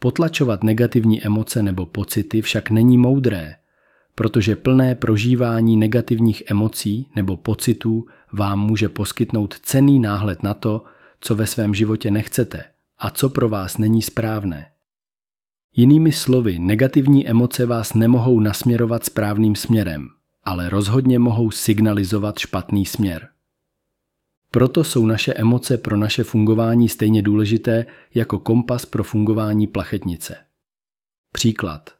Potlačovat 0.00 0.64
negativní 0.64 1.24
emoce 1.24 1.62
nebo 1.62 1.86
pocity 1.86 2.42
však 2.42 2.70
není 2.70 2.98
moudré, 2.98 3.56
protože 4.14 4.56
plné 4.56 4.94
prožívání 4.94 5.76
negativních 5.76 6.42
emocí 6.46 7.10
nebo 7.16 7.36
pocitů 7.36 8.06
vám 8.32 8.60
může 8.60 8.88
poskytnout 8.88 9.58
cený 9.62 10.00
náhled 10.00 10.42
na 10.42 10.54
to, 10.54 10.84
co 11.20 11.34
ve 11.34 11.46
svém 11.46 11.74
životě 11.74 12.10
nechcete 12.10 12.64
a 12.98 13.10
co 13.10 13.28
pro 13.28 13.48
vás 13.48 13.78
není 13.78 14.02
správné. 14.02 14.66
Jinými 15.78 16.12
slovy, 16.12 16.58
negativní 16.58 17.28
emoce 17.28 17.66
vás 17.66 17.94
nemohou 17.94 18.40
nasměrovat 18.40 19.04
správným 19.04 19.54
směrem, 19.56 20.08
ale 20.44 20.68
rozhodně 20.68 21.18
mohou 21.18 21.50
signalizovat 21.50 22.38
špatný 22.38 22.86
směr. 22.86 23.28
Proto 24.50 24.84
jsou 24.84 25.06
naše 25.06 25.34
emoce 25.34 25.78
pro 25.78 25.96
naše 25.96 26.24
fungování 26.24 26.88
stejně 26.88 27.22
důležité 27.22 27.86
jako 28.14 28.38
kompas 28.38 28.86
pro 28.86 29.04
fungování 29.04 29.66
plachetnice. 29.66 30.36
Příklad. 31.32 31.90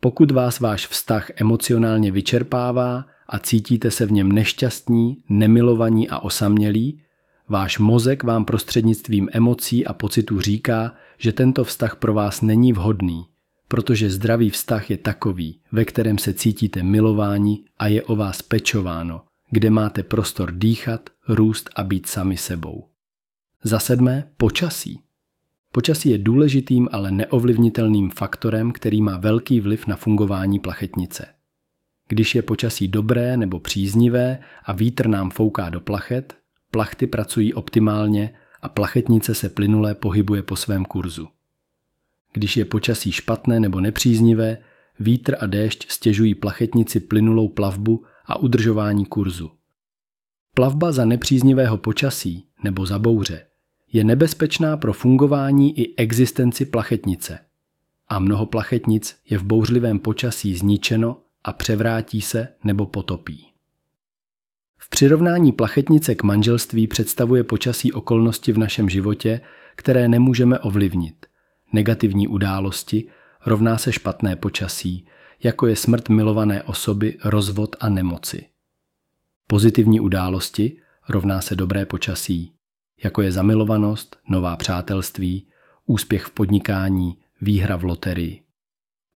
Pokud 0.00 0.30
vás 0.30 0.60
váš 0.60 0.86
vztah 0.86 1.30
emocionálně 1.40 2.12
vyčerpává 2.12 3.06
a 3.28 3.38
cítíte 3.38 3.90
se 3.90 4.06
v 4.06 4.12
něm 4.12 4.32
nešťastní, 4.32 5.16
nemilovaní 5.28 6.08
a 6.08 6.18
osamělí, 6.18 7.02
váš 7.50 7.78
mozek 7.78 8.24
vám 8.24 8.44
prostřednictvím 8.44 9.28
emocí 9.32 9.86
a 9.86 9.92
pocitů 9.92 10.40
říká, 10.40 10.94
že 11.18 11.32
tento 11.32 11.64
vztah 11.64 11.96
pro 11.96 12.14
vás 12.14 12.42
není 12.42 12.72
vhodný, 12.72 13.26
protože 13.68 14.10
zdravý 14.10 14.50
vztah 14.50 14.90
je 14.90 14.96
takový, 14.96 15.60
ve 15.72 15.84
kterém 15.84 16.18
se 16.18 16.34
cítíte 16.34 16.82
milováni 16.82 17.64
a 17.78 17.86
je 17.86 18.02
o 18.02 18.16
vás 18.16 18.42
pečováno, 18.42 19.22
kde 19.50 19.70
máte 19.70 20.02
prostor 20.02 20.52
dýchat, 20.52 21.10
růst 21.28 21.70
a 21.76 21.84
být 21.84 22.06
sami 22.06 22.36
sebou. 22.36 22.86
Za 23.64 23.78
sedmé, 23.78 24.30
počasí. 24.36 25.00
Počasí 25.72 26.10
je 26.10 26.18
důležitým, 26.18 26.88
ale 26.92 27.10
neovlivnitelným 27.10 28.10
faktorem, 28.10 28.72
který 28.72 29.02
má 29.02 29.18
velký 29.18 29.60
vliv 29.60 29.86
na 29.86 29.96
fungování 29.96 30.58
plachetnice. 30.58 31.26
Když 32.08 32.34
je 32.34 32.42
počasí 32.42 32.88
dobré 32.88 33.36
nebo 33.36 33.60
příznivé 33.60 34.38
a 34.64 34.72
vítr 34.72 35.06
nám 35.06 35.30
fouká 35.30 35.70
do 35.70 35.80
plachet, 35.80 36.39
plachty 36.70 37.06
pracují 37.06 37.54
optimálně 37.54 38.34
a 38.62 38.68
plachetnice 38.68 39.34
se 39.34 39.48
plynule 39.48 39.94
pohybuje 39.94 40.42
po 40.42 40.56
svém 40.56 40.84
kurzu. 40.84 41.28
Když 42.32 42.56
je 42.56 42.64
počasí 42.64 43.12
špatné 43.12 43.60
nebo 43.60 43.80
nepříznivé, 43.80 44.58
vítr 45.00 45.36
a 45.40 45.46
déšť 45.46 45.90
stěžují 45.90 46.34
plachetnici 46.34 47.00
plynulou 47.00 47.48
plavbu 47.48 48.04
a 48.26 48.38
udržování 48.38 49.06
kurzu. 49.06 49.50
Plavba 50.54 50.92
za 50.92 51.04
nepříznivého 51.04 51.78
počasí 51.78 52.46
nebo 52.64 52.86
za 52.86 52.98
bouře 52.98 53.46
je 53.92 54.04
nebezpečná 54.04 54.76
pro 54.76 54.92
fungování 54.92 55.80
i 55.80 55.96
existenci 55.96 56.64
plachetnice. 56.64 57.38
A 58.08 58.18
mnoho 58.18 58.46
plachetnic 58.46 59.16
je 59.30 59.38
v 59.38 59.42
bouřlivém 59.42 59.98
počasí 59.98 60.56
zničeno 60.56 61.20
a 61.44 61.52
převrátí 61.52 62.20
se 62.20 62.48
nebo 62.64 62.86
potopí. 62.86 63.49
V 64.82 64.88
přirovnání 64.88 65.52
plachetnice 65.52 66.14
k 66.14 66.22
manželství 66.22 66.86
představuje 66.86 67.44
počasí 67.44 67.92
okolnosti 67.92 68.52
v 68.52 68.58
našem 68.58 68.88
životě, 68.88 69.40
které 69.76 70.08
nemůžeme 70.08 70.58
ovlivnit. 70.58 71.26
Negativní 71.72 72.28
události 72.28 73.08
rovná 73.46 73.78
se 73.78 73.92
špatné 73.92 74.36
počasí, 74.36 75.06
jako 75.42 75.66
je 75.66 75.76
smrt 75.76 76.08
milované 76.08 76.62
osoby, 76.62 77.18
rozvod 77.24 77.76
a 77.80 77.88
nemoci. 77.88 78.44
Pozitivní 79.46 80.00
události 80.00 80.76
rovná 81.08 81.40
se 81.40 81.56
dobré 81.56 81.86
počasí, 81.86 82.52
jako 83.04 83.22
je 83.22 83.32
zamilovanost, 83.32 84.16
nová 84.28 84.56
přátelství, 84.56 85.46
úspěch 85.86 86.24
v 86.24 86.30
podnikání, 86.30 87.18
výhra 87.40 87.76
v 87.76 87.84
loterii. 87.84 88.42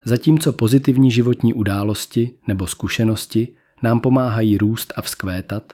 Zatímco 0.05 0.53
pozitivní 0.53 1.11
životní 1.11 1.55
události 1.55 2.31
nebo 2.49 2.67
zkušenosti 2.67 3.57
nám 3.83 4.01
pomáhají 4.01 4.59
růst 4.59 4.93
a 4.97 5.03
vzkvétat 5.03 5.73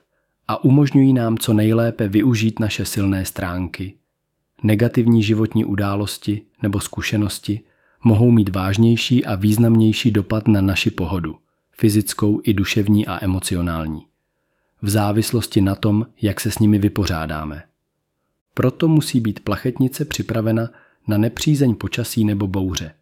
a 0.49 0.65
umožňují 0.65 1.13
nám 1.13 1.39
co 1.39 1.53
nejlépe 1.53 2.09
využít 2.09 2.61
naše 2.61 2.85
silné 2.85 3.25
stránky. 3.25 3.95
Negativní 4.63 5.23
životní 5.23 5.65
události 5.65 6.43
nebo 6.63 6.81
zkušenosti 6.81 7.61
mohou 8.05 8.31
mít 8.31 8.49
vážnější 8.49 9.25
a 9.25 9.35
významnější 9.35 10.11
dopad 10.11 10.49
na 10.49 10.61
naši 10.61 10.91
pohodu, 10.91 11.37
fyzickou 11.73 12.41
i 12.45 12.55
duševní 12.55 13.07
a 13.07 13.25
emocionální, 13.25 14.07
v 14.83 14.89
závislosti 14.89 15.61
na 15.61 15.75
tom, 15.75 16.07
jak 16.23 16.41
se 16.41 16.51
s 16.51 16.59
nimi 16.59 16.79
vypořádáme. 16.79 17.63
Proto 18.55 18.89
musí 18.89 19.21
být 19.21 19.41
plachetnice 19.41 20.05
připravena 20.05 20.71
na 21.07 21.19
nepřízeň 21.19 21.75
počasí 21.75 22.25
nebo 22.25 22.47
bouře. 22.47 22.95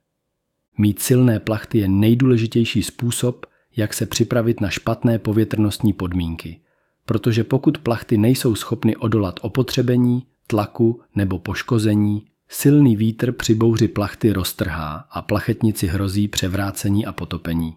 Mít 0.78 1.02
silné 1.02 1.40
plachty 1.40 1.78
je 1.78 1.88
nejdůležitější 1.88 2.82
způsob, 2.82 3.46
jak 3.76 3.94
se 3.94 4.06
připravit 4.06 4.60
na 4.60 4.70
špatné 4.70 5.18
povětrnostní 5.18 5.92
podmínky, 5.92 6.60
protože 7.04 7.44
pokud 7.44 7.78
plachty 7.78 8.18
nejsou 8.18 8.54
schopny 8.54 8.96
odolat 8.96 9.40
opotřebení, 9.42 10.22
tlaku 10.46 11.00
nebo 11.14 11.38
poškození, 11.38 12.26
silný 12.48 12.96
vítr 12.96 13.32
při 13.32 13.54
bouři 13.54 13.88
plachty 13.88 14.32
roztrhá 14.32 15.06
a 15.10 15.22
plachetnici 15.22 15.86
hrozí 15.86 16.28
převrácení 16.28 17.06
a 17.06 17.12
potopení. 17.12 17.76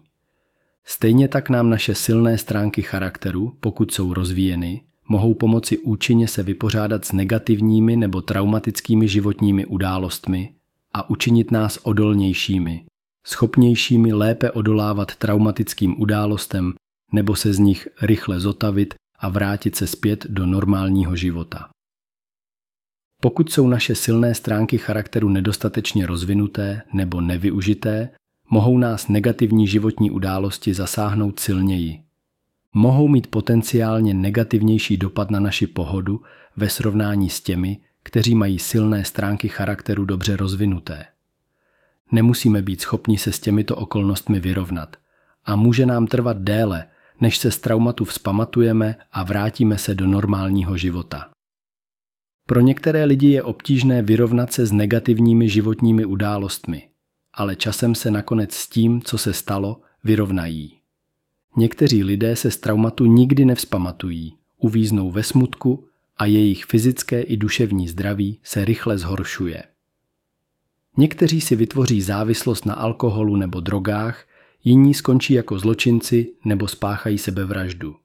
Stejně 0.84 1.28
tak 1.28 1.50
nám 1.50 1.70
naše 1.70 1.94
silné 1.94 2.38
stránky 2.38 2.82
charakteru, 2.82 3.56
pokud 3.60 3.92
jsou 3.92 4.14
rozvíjeny, 4.14 4.82
mohou 5.08 5.34
pomoci 5.34 5.78
účinně 5.78 6.28
se 6.28 6.42
vypořádat 6.42 7.04
s 7.04 7.12
negativními 7.12 7.96
nebo 7.96 8.22
traumatickými 8.22 9.08
životními 9.08 9.66
událostmi 9.66 10.54
a 10.94 11.10
učinit 11.10 11.50
nás 11.50 11.76
odolnějšími, 11.82 12.84
schopnějšími 13.26 14.12
lépe 14.12 14.50
odolávat 14.50 15.16
traumatickým 15.16 16.00
událostem 16.00 16.72
nebo 17.12 17.36
se 17.36 17.52
z 17.52 17.58
nich 17.58 17.88
rychle 18.02 18.40
zotavit 18.40 18.94
a 19.18 19.28
vrátit 19.28 19.76
se 19.76 19.86
zpět 19.86 20.26
do 20.28 20.46
normálního 20.46 21.16
života. 21.16 21.68
Pokud 23.22 23.52
jsou 23.52 23.68
naše 23.68 23.94
silné 23.94 24.34
stránky 24.34 24.78
charakteru 24.78 25.28
nedostatečně 25.28 26.06
rozvinuté 26.06 26.82
nebo 26.92 27.20
nevyužité, 27.20 28.10
mohou 28.50 28.78
nás 28.78 29.08
negativní 29.08 29.66
životní 29.66 30.10
události 30.10 30.74
zasáhnout 30.74 31.40
silněji. 31.40 32.02
Mohou 32.74 33.08
mít 33.08 33.26
potenciálně 33.26 34.14
negativnější 34.14 34.96
dopad 34.96 35.30
na 35.30 35.40
naši 35.40 35.66
pohodu 35.66 36.22
ve 36.56 36.68
srovnání 36.68 37.30
s 37.30 37.40
těmi, 37.40 37.80
kteří 38.02 38.34
mají 38.34 38.58
silné 38.58 39.04
stránky 39.04 39.48
charakteru 39.48 40.04
dobře 40.04 40.36
rozvinuté. 40.36 41.06
Nemusíme 42.12 42.62
být 42.62 42.80
schopni 42.80 43.18
se 43.18 43.32
s 43.32 43.40
těmito 43.40 43.76
okolnostmi 43.76 44.40
vyrovnat 44.40 44.96
a 45.44 45.56
může 45.56 45.86
nám 45.86 46.06
trvat 46.06 46.36
déle, 46.38 46.86
než 47.20 47.38
se 47.38 47.50
z 47.50 47.58
traumatu 47.58 48.04
vzpamatujeme 48.04 48.96
a 49.12 49.24
vrátíme 49.24 49.78
se 49.78 49.94
do 49.94 50.06
normálního 50.06 50.76
života. 50.76 51.30
Pro 52.46 52.60
některé 52.60 53.04
lidi 53.04 53.28
je 53.28 53.42
obtížné 53.42 54.02
vyrovnat 54.02 54.52
se 54.52 54.66
s 54.66 54.72
negativními 54.72 55.48
životními 55.48 56.04
událostmi, 56.04 56.88
ale 57.34 57.56
časem 57.56 57.94
se 57.94 58.10
nakonec 58.10 58.54
s 58.54 58.68
tím, 58.68 59.02
co 59.02 59.18
se 59.18 59.32
stalo, 59.32 59.80
vyrovnají. 60.04 60.76
Někteří 61.56 62.04
lidé 62.04 62.36
se 62.36 62.50
z 62.50 62.56
traumatu 62.56 63.06
nikdy 63.06 63.44
nevzpamatují, 63.44 64.34
uvíznou 64.58 65.10
ve 65.10 65.22
smutku 65.22 65.88
a 66.16 66.26
jejich 66.26 66.64
fyzické 66.64 67.22
i 67.22 67.36
duševní 67.36 67.88
zdraví 67.88 68.40
se 68.42 68.64
rychle 68.64 68.98
zhoršuje. 68.98 69.62
Někteří 71.00 71.40
si 71.40 71.56
vytvoří 71.56 72.02
závislost 72.02 72.66
na 72.66 72.74
alkoholu 72.74 73.36
nebo 73.36 73.60
drogách, 73.60 74.24
jiní 74.64 74.94
skončí 74.94 75.34
jako 75.34 75.58
zločinci 75.58 76.32
nebo 76.44 76.68
spáchají 76.68 77.18
sebevraždu. 77.18 77.96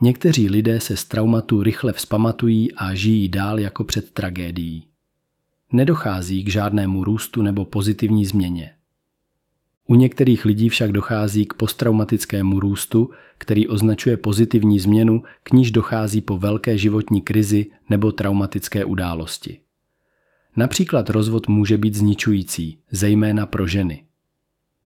Někteří 0.00 0.48
lidé 0.48 0.80
se 0.80 0.96
z 0.96 1.04
traumatu 1.04 1.62
rychle 1.62 1.92
vzpamatují 1.92 2.72
a 2.72 2.94
žijí 2.94 3.28
dál 3.28 3.60
jako 3.60 3.84
před 3.84 4.10
tragédií. 4.10 4.86
Nedochází 5.72 6.44
k 6.44 6.48
žádnému 6.48 7.04
růstu 7.04 7.42
nebo 7.42 7.64
pozitivní 7.64 8.26
změně. 8.26 8.74
U 9.86 9.94
některých 9.94 10.44
lidí 10.44 10.68
však 10.68 10.92
dochází 10.92 11.46
k 11.46 11.54
posttraumatickému 11.54 12.60
růstu, 12.60 13.10
který 13.38 13.68
označuje 13.68 14.16
pozitivní 14.16 14.80
změnu, 14.80 15.22
k 15.42 15.52
níž 15.52 15.70
dochází 15.70 16.20
po 16.20 16.38
velké 16.38 16.78
životní 16.78 17.20
krizi 17.20 17.66
nebo 17.90 18.12
traumatické 18.12 18.84
události. 18.84 19.60
Například 20.56 21.10
rozvod 21.10 21.48
může 21.48 21.78
být 21.78 21.94
zničující, 21.94 22.78
zejména 22.90 23.46
pro 23.46 23.66
ženy. 23.66 24.04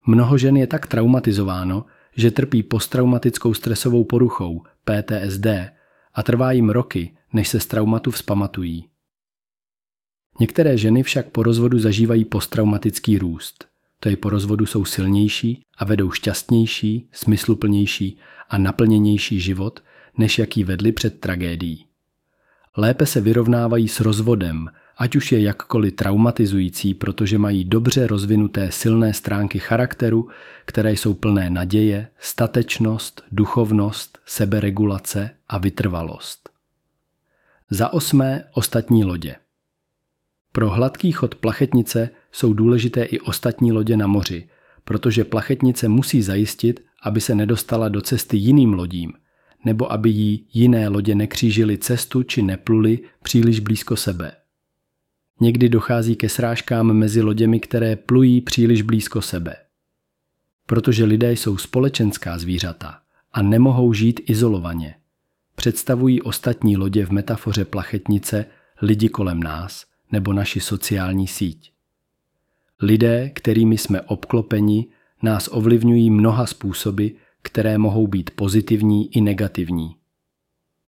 Mnoho 0.06 0.38
žen 0.38 0.58
je 0.58 0.68
tak 0.68 0.88
traumatizováno, 0.88 1.86
že 2.16 2.32
trpí 2.32 2.64
posttraumatickou 2.64 3.54
stresovou 3.54 4.04
poruchou 4.04 4.62
PTSD 4.84 5.48
a 6.14 6.24
trvá 6.24 6.52
jim 6.52 6.70
roky, 6.70 7.18
než 7.34 7.48
se 7.48 7.60
z 7.60 7.66
traumatu 7.66 8.12
vzpamatují. 8.12 8.86
Některé 10.40 10.78
ženy 10.78 11.04
však 11.04 11.30
po 11.30 11.44
rozvodu 11.44 11.80
zažívají 11.80 12.26
posttraumatický 12.26 13.18
růst. 13.18 13.66
To 14.00 14.10
je 14.10 14.18
po 14.18 14.30
rozvodu 14.30 14.66
jsou 14.66 14.86
silnější 14.86 15.64
a 15.78 15.86
vedou 15.86 16.12
šťastnější, 16.12 17.10
smysluplnější 17.12 18.18
a 18.50 18.58
naplněnější 18.58 19.40
život, 19.40 19.84
než 20.18 20.40
jaký 20.40 20.64
vedli 20.64 20.92
před 20.92 21.20
tragédií. 21.20 21.86
Lépe 22.78 23.06
se 23.06 23.22
vyrovnávají 23.22 23.88
s 23.88 24.00
rozvodem 24.00 24.70
ať 24.98 25.16
už 25.16 25.32
je 25.32 25.42
jakkoliv 25.42 25.94
traumatizující, 25.94 26.94
protože 26.94 27.38
mají 27.38 27.64
dobře 27.64 28.08
rozvinuté 28.08 28.72
silné 28.72 29.14
stránky 29.14 29.60
charakteru, 29.60 30.30
které 30.66 30.92
jsou 30.92 31.14
plné 31.14 31.50
naděje, 31.50 32.08
statečnost, 32.20 33.24
duchovnost, 33.32 34.18
seberegulace 34.26 35.30
a 35.50 35.58
vytrvalost. 35.58 36.50
Za 37.70 37.94
osmé 37.94 38.44
ostatní 38.54 39.04
lodě. 39.04 39.36
Pro 40.52 40.70
hladký 40.70 41.12
chod 41.12 41.36
plachetnice 41.36 42.10
jsou 42.32 42.54
důležité 42.54 43.04
i 43.04 43.20
ostatní 43.20 43.72
lodě 43.72 43.98
na 43.98 44.08
moři, 44.08 44.50
protože 44.84 45.24
plachetnice 45.24 45.88
musí 45.88 46.22
zajistit, 46.22 46.86
aby 47.04 47.22
se 47.22 47.36
nedostala 47.36 47.90
do 47.90 48.02
cesty 48.02 48.38
jiným 48.38 48.74
lodím, 48.74 49.14
nebo 49.66 49.92
aby 49.92 50.10
jí 50.10 50.48
jiné 50.54 50.88
lodě 50.88 51.16
nekřížily 51.16 51.78
cestu 51.78 52.24
či 52.24 52.42
nepluli 52.42 53.00
příliš 53.24 53.60
blízko 53.60 53.96
sebe. 53.96 54.32
Někdy 55.42 55.70
dochází 55.70 56.16
ke 56.16 56.30
srážkám 56.30 56.94
mezi 56.94 57.22
loděmi, 57.22 57.60
které 57.60 57.96
plují 57.96 58.42
příliš 58.42 58.82
blízko 58.82 59.22
sebe. 59.22 59.56
Protože 60.66 61.06
lidé 61.06 61.32
jsou 61.32 61.58
společenská 61.58 62.38
zvířata 62.38 63.00
a 63.34 63.42
nemohou 63.42 63.94
žít 63.94 64.22
izolovaně. 64.26 64.96
Představují 65.56 66.22
ostatní 66.22 66.78
lodě 66.78 67.06
v 67.06 67.12
metafoře 67.12 67.66
plachetnice 67.66 68.46
lidi 68.82 69.10
kolem 69.10 69.44
nás 69.44 69.86
nebo 70.12 70.34
naši 70.34 70.60
sociální 70.60 71.28
síť. 71.28 71.74
Lidé, 72.82 73.30
kterými 73.30 73.78
jsme 73.78 74.02
obklopeni, 74.02 74.88
nás 75.22 75.50
ovlivňují 75.52 76.10
mnoha 76.10 76.46
způsoby, 76.46 77.08
které 77.42 77.78
mohou 77.78 78.08
být 78.08 78.30
pozitivní 78.32 79.16
i 79.16 79.22
negativní. 79.22 79.96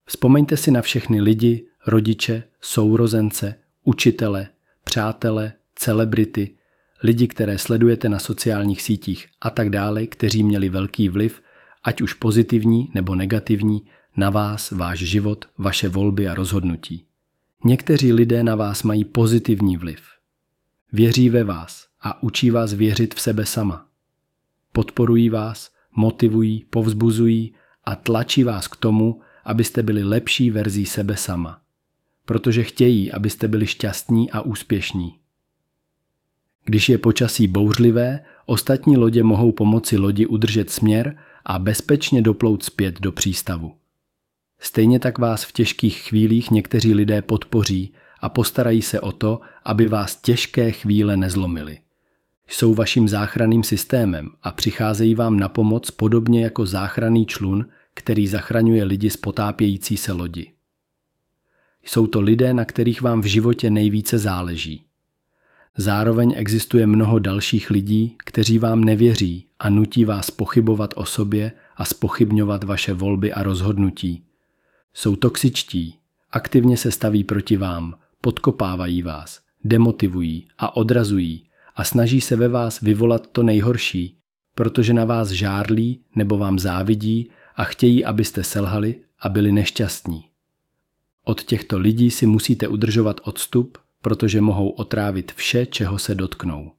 Vzpomeňte 0.05 0.57
si 0.57 0.71
na 0.71 0.81
všechny 0.81 1.21
lidi, 1.21 1.65
rodiče, 1.87 2.43
sourozence, 2.61 3.55
učitele, 3.83 4.47
přátele, 4.83 5.53
celebrity, 5.75 6.55
lidi, 7.03 7.27
které 7.27 7.57
sledujete 7.57 8.09
na 8.09 8.19
sociálních 8.19 8.81
sítích 8.81 9.27
a 9.41 9.49
tak 9.49 9.69
dále, 9.69 10.07
kteří 10.07 10.43
měli 10.43 10.69
velký 10.69 11.09
vliv, 11.09 11.41
ať 11.83 12.01
už 12.01 12.13
pozitivní 12.13 12.91
nebo 12.93 13.15
negativní, 13.15 13.85
na 14.17 14.29
vás, 14.29 14.71
váš 14.71 14.99
život, 14.99 15.45
vaše 15.57 15.89
volby 15.89 16.27
a 16.27 16.35
rozhodnutí. 16.35 17.05
Někteří 17.65 18.13
lidé 18.13 18.43
na 18.43 18.55
vás 18.55 18.83
mají 18.83 19.05
pozitivní 19.05 19.77
vliv. 19.77 20.01
Věří 20.93 21.29
ve 21.29 21.43
vás 21.43 21.87
a 22.01 22.23
učí 22.23 22.51
vás 22.51 22.73
věřit 22.73 23.15
v 23.15 23.21
sebe 23.21 23.45
sama. 23.45 23.87
Podporují 24.71 25.29
vás, 25.29 25.71
motivují, 25.95 26.65
povzbuzují 26.69 27.53
a 27.85 27.95
tlačí 27.95 28.43
vás 28.43 28.67
k 28.67 28.75
tomu, 28.75 29.21
abyste 29.43 29.83
byli 29.83 30.03
lepší 30.03 30.51
verzí 30.51 30.85
sebe 30.85 31.17
sama. 31.17 31.61
Protože 32.31 32.63
chtějí, 32.63 33.11
abyste 33.11 33.47
byli 33.47 33.67
šťastní 33.67 34.31
a 34.31 34.41
úspěšní. 34.41 35.15
Když 36.65 36.89
je 36.89 36.97
počasí 36.97 37.47
bouřlivé, 37.47 38.19
ostatní 38.45 38.97
lodě 38.97 39.23
mohou 39.23 39.51
pomoci 39.51 39.97
lodi 39.97 40.25
udržet 40.25 40.69
směr 40.69 41.17
a 41.45 41.59
bezpečně 41.59 42.21
doplout 42.21 42.63
zpět 42.63 43.01
do 43.01 43.11
přístavu. 43.11 43.75
Stejně 44.59 44.99
tak 44.99 45.17
vás 45.17 45.43
v 45.43 45.51
těžkých 45.51 45.97
chvílích 45.97 46.51
někteří 46.51 46.93
lidé 46.93 47.21
podpoří 47.21 47.93
a 48.19 48.29
postarají 48.29 48.81
se 48.81 48.99
o 48.99 49.11
to, 49.11 49.41
aby 49.63 49.87
vás 49.87 50.15
těžké 50.15 50.71
chvíle 50.71 51.17
nezlomily. 51.17 51.79
Jsou 52.47 52.73
vaším 52.73 53.09
záchranným 53.09 53.63
systémem 53.63 54.29
a 54.43 54.51
přicházejí 54.51 55.15
vám 55.15 55.39
na 55.39 55.49
pomoc 55.49 55.91
podobně 55.91 56.43
jako 56.43 56.65
záchranný 56.65 57.25
člun, 57.25 57.65
který 57.93 58.27
zachraňuje 58.27 58.83
lidi 58.83 59.09
z 59.09 59.17
potápějící 59.17 59.97
se 59.97 60.11
lodi. 60.11 60.51
Jsou 61.83 62.07
to 62.07 62.21
lidé, 62.21 62.53
na 62.53 62.65
kterých 62.65 63.01
vám 63.01 63.21
v 63.21 63.25
životě 63.25 63.69
nejvíce 63.69 64.17
záleží. 64.17 64.83
Zároveň 65.77 66.33
existuje 66.37 66.87
mnoho 66.87 67.19
dalších 67.19 67.69
lidí, 67.69 68.15
kteří 68.17 68.59
vám 68.59 68.83
nevěří 68.83 69.45
a 69.59 69.69
nutí 69.69 70.05
vás 70.05 70.31
pochybovat 70.31 70.93
o 70.97 71.05
sobě 71.05 71.51
a 71.75 71.85
spochybňovat 71.85 72.63
vaše 72.63 72.93
volby 72.93 73.33
a 73.33 73.43
rozhodnutí. 73.43 74.23
Jsou 74.93 75.15
toxičtí, 75.15 75.95
aktivně 76.31 76.77
se 76.77 76.91
staví 76.91 77.23
proti 77.23 77.57
vám, 77.57 77.95
podkopávají 78.21 79.01
vás, 79.01 79.39
demotivují 79.63 80.47
a 80.57 80.75
odrazují 80.75 81.43
a 81.75 81.83
snaží 81.83 82.21
se 82.21 82.35
ve 82.35 82.47
vás 82.47 82.81
vyvolat 82.81 83.27
to 83.27 83.43
nejhorší, 83.43 84.17
protože 84.55 84.93
na 84.93 85.05
vás 85.05 85.29
žárlí 85.29 86.01
nebo 86.15 86.37
vám 86.37 86.59
závidí 86.59 87.29
a 87.55 87.63
chtějí, 87.63 88.05
abyste 88.05 88.43
selhali 88.43 88.95
a 89.19 89.29
byli 89.29 89.51
nešťastní. 89.51 90.30
Od 91.23 91.43
těchto 91.43 91.79
lidí 91.79 92.11
si 92.11 92.25
musíte 92.25 92.67
udržovat 92.67 93.21
odstup, 93.23 93.77
protože 94.01 94.41
mohou 94.41 94.69
otrávit 94.69 95.31
vše, 95.31 95.65
čeho 95.65 95.99
se 95.99 96.15
dotknou. 96.15 96.71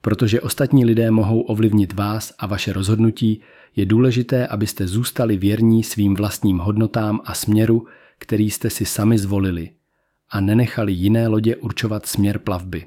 Protože 0.00 0.40
ostatní 0.40 0.84
lidé 0.84 1.10
mohou 1.10 1.40
ovlivnit 1.40 1.92
vás 1.92 2.34
a 2.38 2.46
vaše 2.46 2.72
rozhodnutí, 2.72 3.40
je 3.76 3.86
důležité, 3.86 4.46
abyste 4.46 4.86
zůstali 4.86 5.36
věrní 5.36 5.82
svým 5.82 6.14
vlastním 6.14 6.58
hodnotám 6.58 7.20
a 7.24 7.34
směru, 7.34 7.86
který 8.18 8.50
jste 8.50 8.70
si 8.70 8.84
sami 8.84 9.18
zvolili, 9.18 9.70
a 10.30 10.40
nenechali 10.40 10.92
jiné 10.92 11.28
lodě 11.28 11.56
určovat 11.56 12.06
směr 12.06 12.38
plavby. 12.38 12.86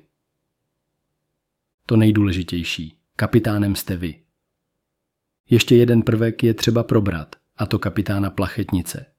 To 1.86 1.98
nejdůležitější. 1.98 2.98
Kapitánem 3.16 3.76
jste 3.76 3.96
vy. 3.96 4.22
Ještě 5.50 5.76
jeden 5.76 6.02
prvek 6.02 6.44
je 6.44 6.54
třeba 6.54 6.84
probrat, 6.84 7.36
a 7.58 7.66
to 7.66 7.80
kapitána 7.80 8.30
plachetnice. 8.30 9.15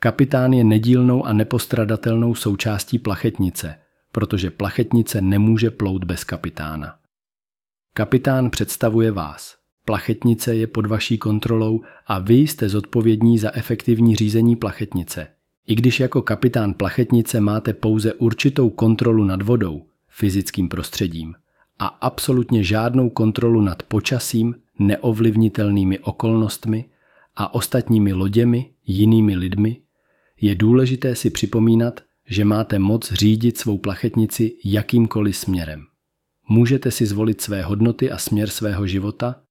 Kapitán 0.00 0.52
je 0.52 0.64
nedílnou 0.64 1.24
a 1.24 1.32
nepostradatelnou 1.32 2.34
součástí 2.34 2.98
plachetnice, 2.98 3.74
protože 4.12 4.50
plachetnice 4.50 5.20
nemůže 5.20 5.70
plout 5.70 6.04
bez 6.04 6.24
kapitána. 6.24 6.94
Kapitán 7.94 8.50
představuje 8.50 9.10
vás. 9.10 9.56
Plachetnice 9.84 10.54
je 10.54 10.66
pod 10.66 10.86
vaší 10.86 11.18
kontrolou 11.18 11.80
a 12.06 12.18
vy 12.18 12.34
jste 12.34 12.68
zodpovědní 12.68 13.38
za 13.38 13.56
efektivní 13.56 14.16
řízení 14.16 14.56
plachetnice. 14.56 15.26
I 15.66 15.74
když 15.74 16.00
jako 16.00 16.22
kapitán 16.22 16.74
plachetnice 16.74 17.40
máte 17.40 17.72
pouze 17.72 18.14
určitou 18.14 18.70
kontrolu 18.70 19.24
nad 19.24 19.42
vodou, 19.42 19.86
fyzickým 20.08 20.68
prostředím, 20.68 21.34
a 21.78 21.86
absolutně 21.86 22.64
žádnou 22.64 23.10
kontrolu 23.10 23.60
nad 23.60 23.82
počasím, 23.82 24.54
neovlivnitelnými 24.78 25.98
okolnostmi 25.98 26.84
a 27.36 27.54
ostatními 27.54 28.12
loděmi, 28.12 28.70
jinými 28.86 29.36
lidmi, 29.36 29.80
je 30.40 30.54
důležité 30.54 31.16
si 31.16 31.30
připomínat, 31.30 32.00
že 32.26 32.44
máte 32.44 32.78
moc 32.78 33.12
řídit 33.12 33.58
svou 33.58 33.78
plachetnici 33.78 34.56
jakýmkoliv 34.64 35.36
směrem. 35.36 35.84
Můžete 36.48 36.90
si 36.90 37.06
zvolit 37.06 37.40
své 37.40 37.62
hodnoty 37.62 38.10
a 38.10 38.18
směr 38.18 38.50
svého 38.50 38.86
života, 38.86 39.42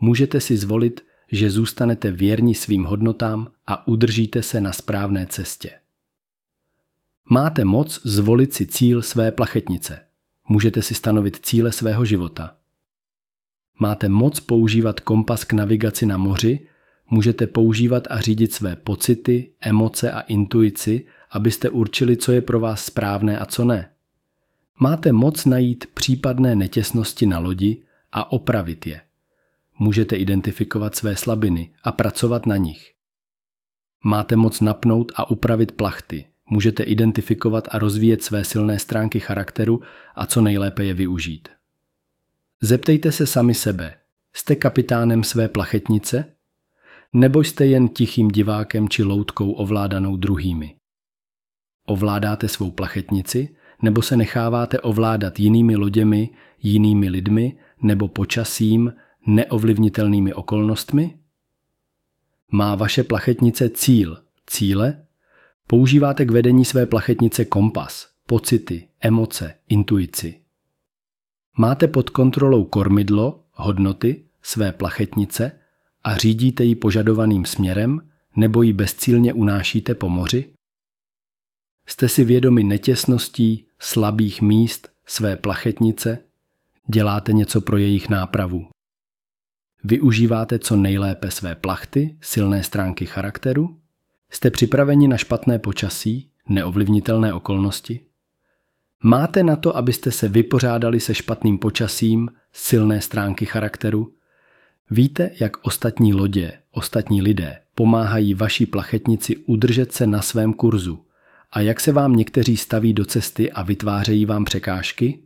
můžete 0.00 0.40
si 0.40 0.56
zvolit, 0.56 1.00
že 1.32 1.50
zůstanete 1.50 2.10
věrní 2.10 2.54
svým 2.54 2.84
hodnotám 2.84 3.50
a 3.66 3.88
udržíte 3.88 4.42
se 4.42 4.60
na 4.60 4.72
správné 4.72 5.26
cestě. 5.26 5.70
Máte 7.30 7.64
moc 7.64 8.00
zvolit 8.04 8.54
si 8.54 8.66
cíl 8.66 9.02
své 9.02 9.32
plachetnice. 9.32 10.00
Můžete 10.48 10.82
si 10.82 10.94
stanovit 10.94 11.46
cíle 11.46 11.72
svého 11.72 12.04
života. 12.04 12.56
Máte 13.78 14.08
moc 14.08 14.40
používat 14.40 15.00
kompas 15.00 15.44
k 15.44 15.52
navigaci 15.52 16.06
na 16.06 16.16
moři, 16.16 16.66
můžete 17.10 17.46
používat 17.46 18.06
a 18.10 18.20
řídit 18.20 18.52
své 18.54 18.76
pocity, 18.76 19.50
emoce 19.60 20.12
a 20.12 20.20
intuici, 20.20 21.06
abyste 21.30 21.70
určili, 21.70 22.16
co 22.16 22.32
je 22.32 22.40
pro 22.40 22.60
vás 22.60 22.84
správné 22.84 23.38
a 23.38 23.46
co 23.46 23.64
ne. 23.64 23.90
Máte 24.78 25.12
moc 25.12 25.44
najít 25.44 25.86
případné 25.94 26.56
netěsnosti 26.56 27.26
na 27.26 27.38
lodi 27.38 27.82
a 28.12 28.32
opravit 28.32 28.86
je. 28.86 29.00
Můžete 29.78 30.16
identifikovat 30.16 30.94
své 30.94 31.16
slabiny 31.16 31.70
a 31.84 31.92
pracovat 31.92 32.46
na 32.46 32.56
nich. 32.56 32.92
Máte 34.04 34.36
moc 34.36 34.60
napnout 34.60 35.12
a 35.14 35.30
upravit 35.30 35.72
plachty. 35.72 36.24
Můžete 36.50 36.82
identifikovat 36.82 37.68
a 37.70 37.78
rozvíjet 37.78 38.22
své 38.22 38.44
silné 38.44 38.78
stránky 38.78 39.20
charakteru 39.20 39.82
a 40.14 40.26
co 40.26 40.40
nejlépe 40.40 40.84
je 40.84 40.94
využít. 40.94 41.48
Zeptejte 42.60 43.12
se 43.12 43.26
sami 43.26 43.54
sebe, 43.54 43.94
jste 44.32 44.56
kapitánem 44.56 45.24
své 45.24 45.48
plachetnice? 45.48 46.24
Nebo 47.12 47.40
jste 47.40 47.66
jen 47.66 47.88
tichým 47.88 48.28
divákem 48.28 48.88
či 48.88 49.02
loutkou 49.02 49.52
ovládanou 49.52 50.16
druhými? 50.16 50.76
Ovládáte 51.86 52.48
svou 52.48 52.70
plachetnici 52.70 53.56
nebo 53.82 54.02
se 54.02 54.16
necháváte 54.16 54.80
ovládat 54.80 55.40
jinými 55.40 55.76
loděmi, 55.76 56.30
jinými 56.62 57.08
lidmi 57.08 57.58
nebo 57.82 58.08
počasím, 58.08 58.92
neovlivnitelnými 59.26 60.34
okolnostmi? 60.34 61.18
Má 62.52 62.74
vaše 62.74 63.02
plachetnice 63.02 63.68
cíl, 63.68 64.18
cíle? 64.46 65.06
Používáte 65.66 66.24
k 66.24 66.30
vedení 66.30 66.64
své 66.64 66.86
plachetnice 66.86 67.44
kompas, 67.44 68.08
pocity, 68.26 68.88
emoce, 69.00 69.54
intuici. 69.68 70.40
Máte 71.58 71.88
pod 71.88 72.10
kontrolou 72.10 72.64
kormidlo, 72.64 73.44
hodnoty, 73.52 74.24
své 74.42 74.72
plachetnice 74.72 75.59
a 76.04 76.16
řídíte 76.16 76.64
ji 76.64 76.74
požadovaným 76.74 77.44
směrem 77.44 78.00
nebo 78.36 78.62
ji 78.62 78.72
bezcílně 78.72 79.32
unášíte 79.32 79.94
po 79.94 80.08
moři? 80.08 80.52
Jste 81.86 82.08
si 82.08 82.24
vědomi 82.24 82.64
netěsností, 82.64 83.66
slabých 83.78 84.42
míst 84.42 84.88
své 85.06 85.36
plachetnice? 85.36 86.18
Děláte 86.86 87.32
něco 87.32 87.60
pro 87.60 87.76
jejich 87.76 88.08
nápravu? 88.08 88.68
Využíváte 89.84 90.58
co 90.58 90.76
nejlépe 90.76 91.30
své 91.30 91.54
plachty, 91.54 92.16
silné 92.20 92.62
stránky 92.62 93.06
charakteru? 93.06 93.80
Jste 94.30 94.50
připraveni 94.50 95.08
na 95.08 95.16
špatné 95.16 95.58
počasí, 95.58 96.30
neovlivnitelné 96.48 97.32
okolnosti? 97.34 98.00
Máte 99.02 99.42
na 99.42 99.56
to, 99.56 99.76
abyste 99.76 100.10
se 100.10 100.28
vypořádali 100.28 101.00
se 101.00 101.14
špatným 101.14 101.58
počasím, 101.58 102.28
silné 102.52 103.00
stránky 103.00 103.46
charakteru? 103.46 104.14
Víte, 104.90 105.30
jak 105.40 105.66
ostatní 105.66 106.14
lodě, 106.14 106.52
ostatní 106.70 107.22
lidé 107.22 107.58
pomáhají 107.74 108.34
vaší 108.34 108.66
plachetnici 108.66 109.36
udržet 109.36 109.92
se 109.92 110.06
na 110.06 110.22
svém 110.22 110.52
kurzu 110.52 111.04
A 111.52 111.60
jak 111.60 111.80
se 111.80 111.92
vám 111.92 112.16
někteří 112.16 112.56
staví 112.56 112.92
do 112.92 113.04
cesty 113.04 113.52
a 113.52 113.62
vytvářejí 113.62 114.26
vám 114.26 114.44
překážky? 114.44 115.18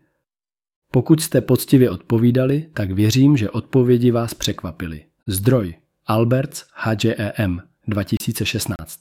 Pokud 0.90 1.20
jste 1.20 1.40
poctivě 1.40 1.90
odpovídali, 1.90 2.66
tak 2.74 2.90
věřím, 2.90 3.37
že 3.37 3.50
odpovědi 3.50 4.11
vás 4.11 4.35
překvapily. 4.35 5.05
Zdroj 5.27 5.74
Alberts 6.07 6.64
HJEM 6.74 7.62
2016 7.88 9.00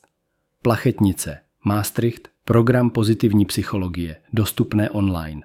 Plachetnice 0.62 1.38
Maastricht 1.66 2.30
Program 2.46 2.90
pozitivní 2.90 3.46
psychologie, 3.46 4.16
dostupné 4.34 4.90
online. 4.90 5.42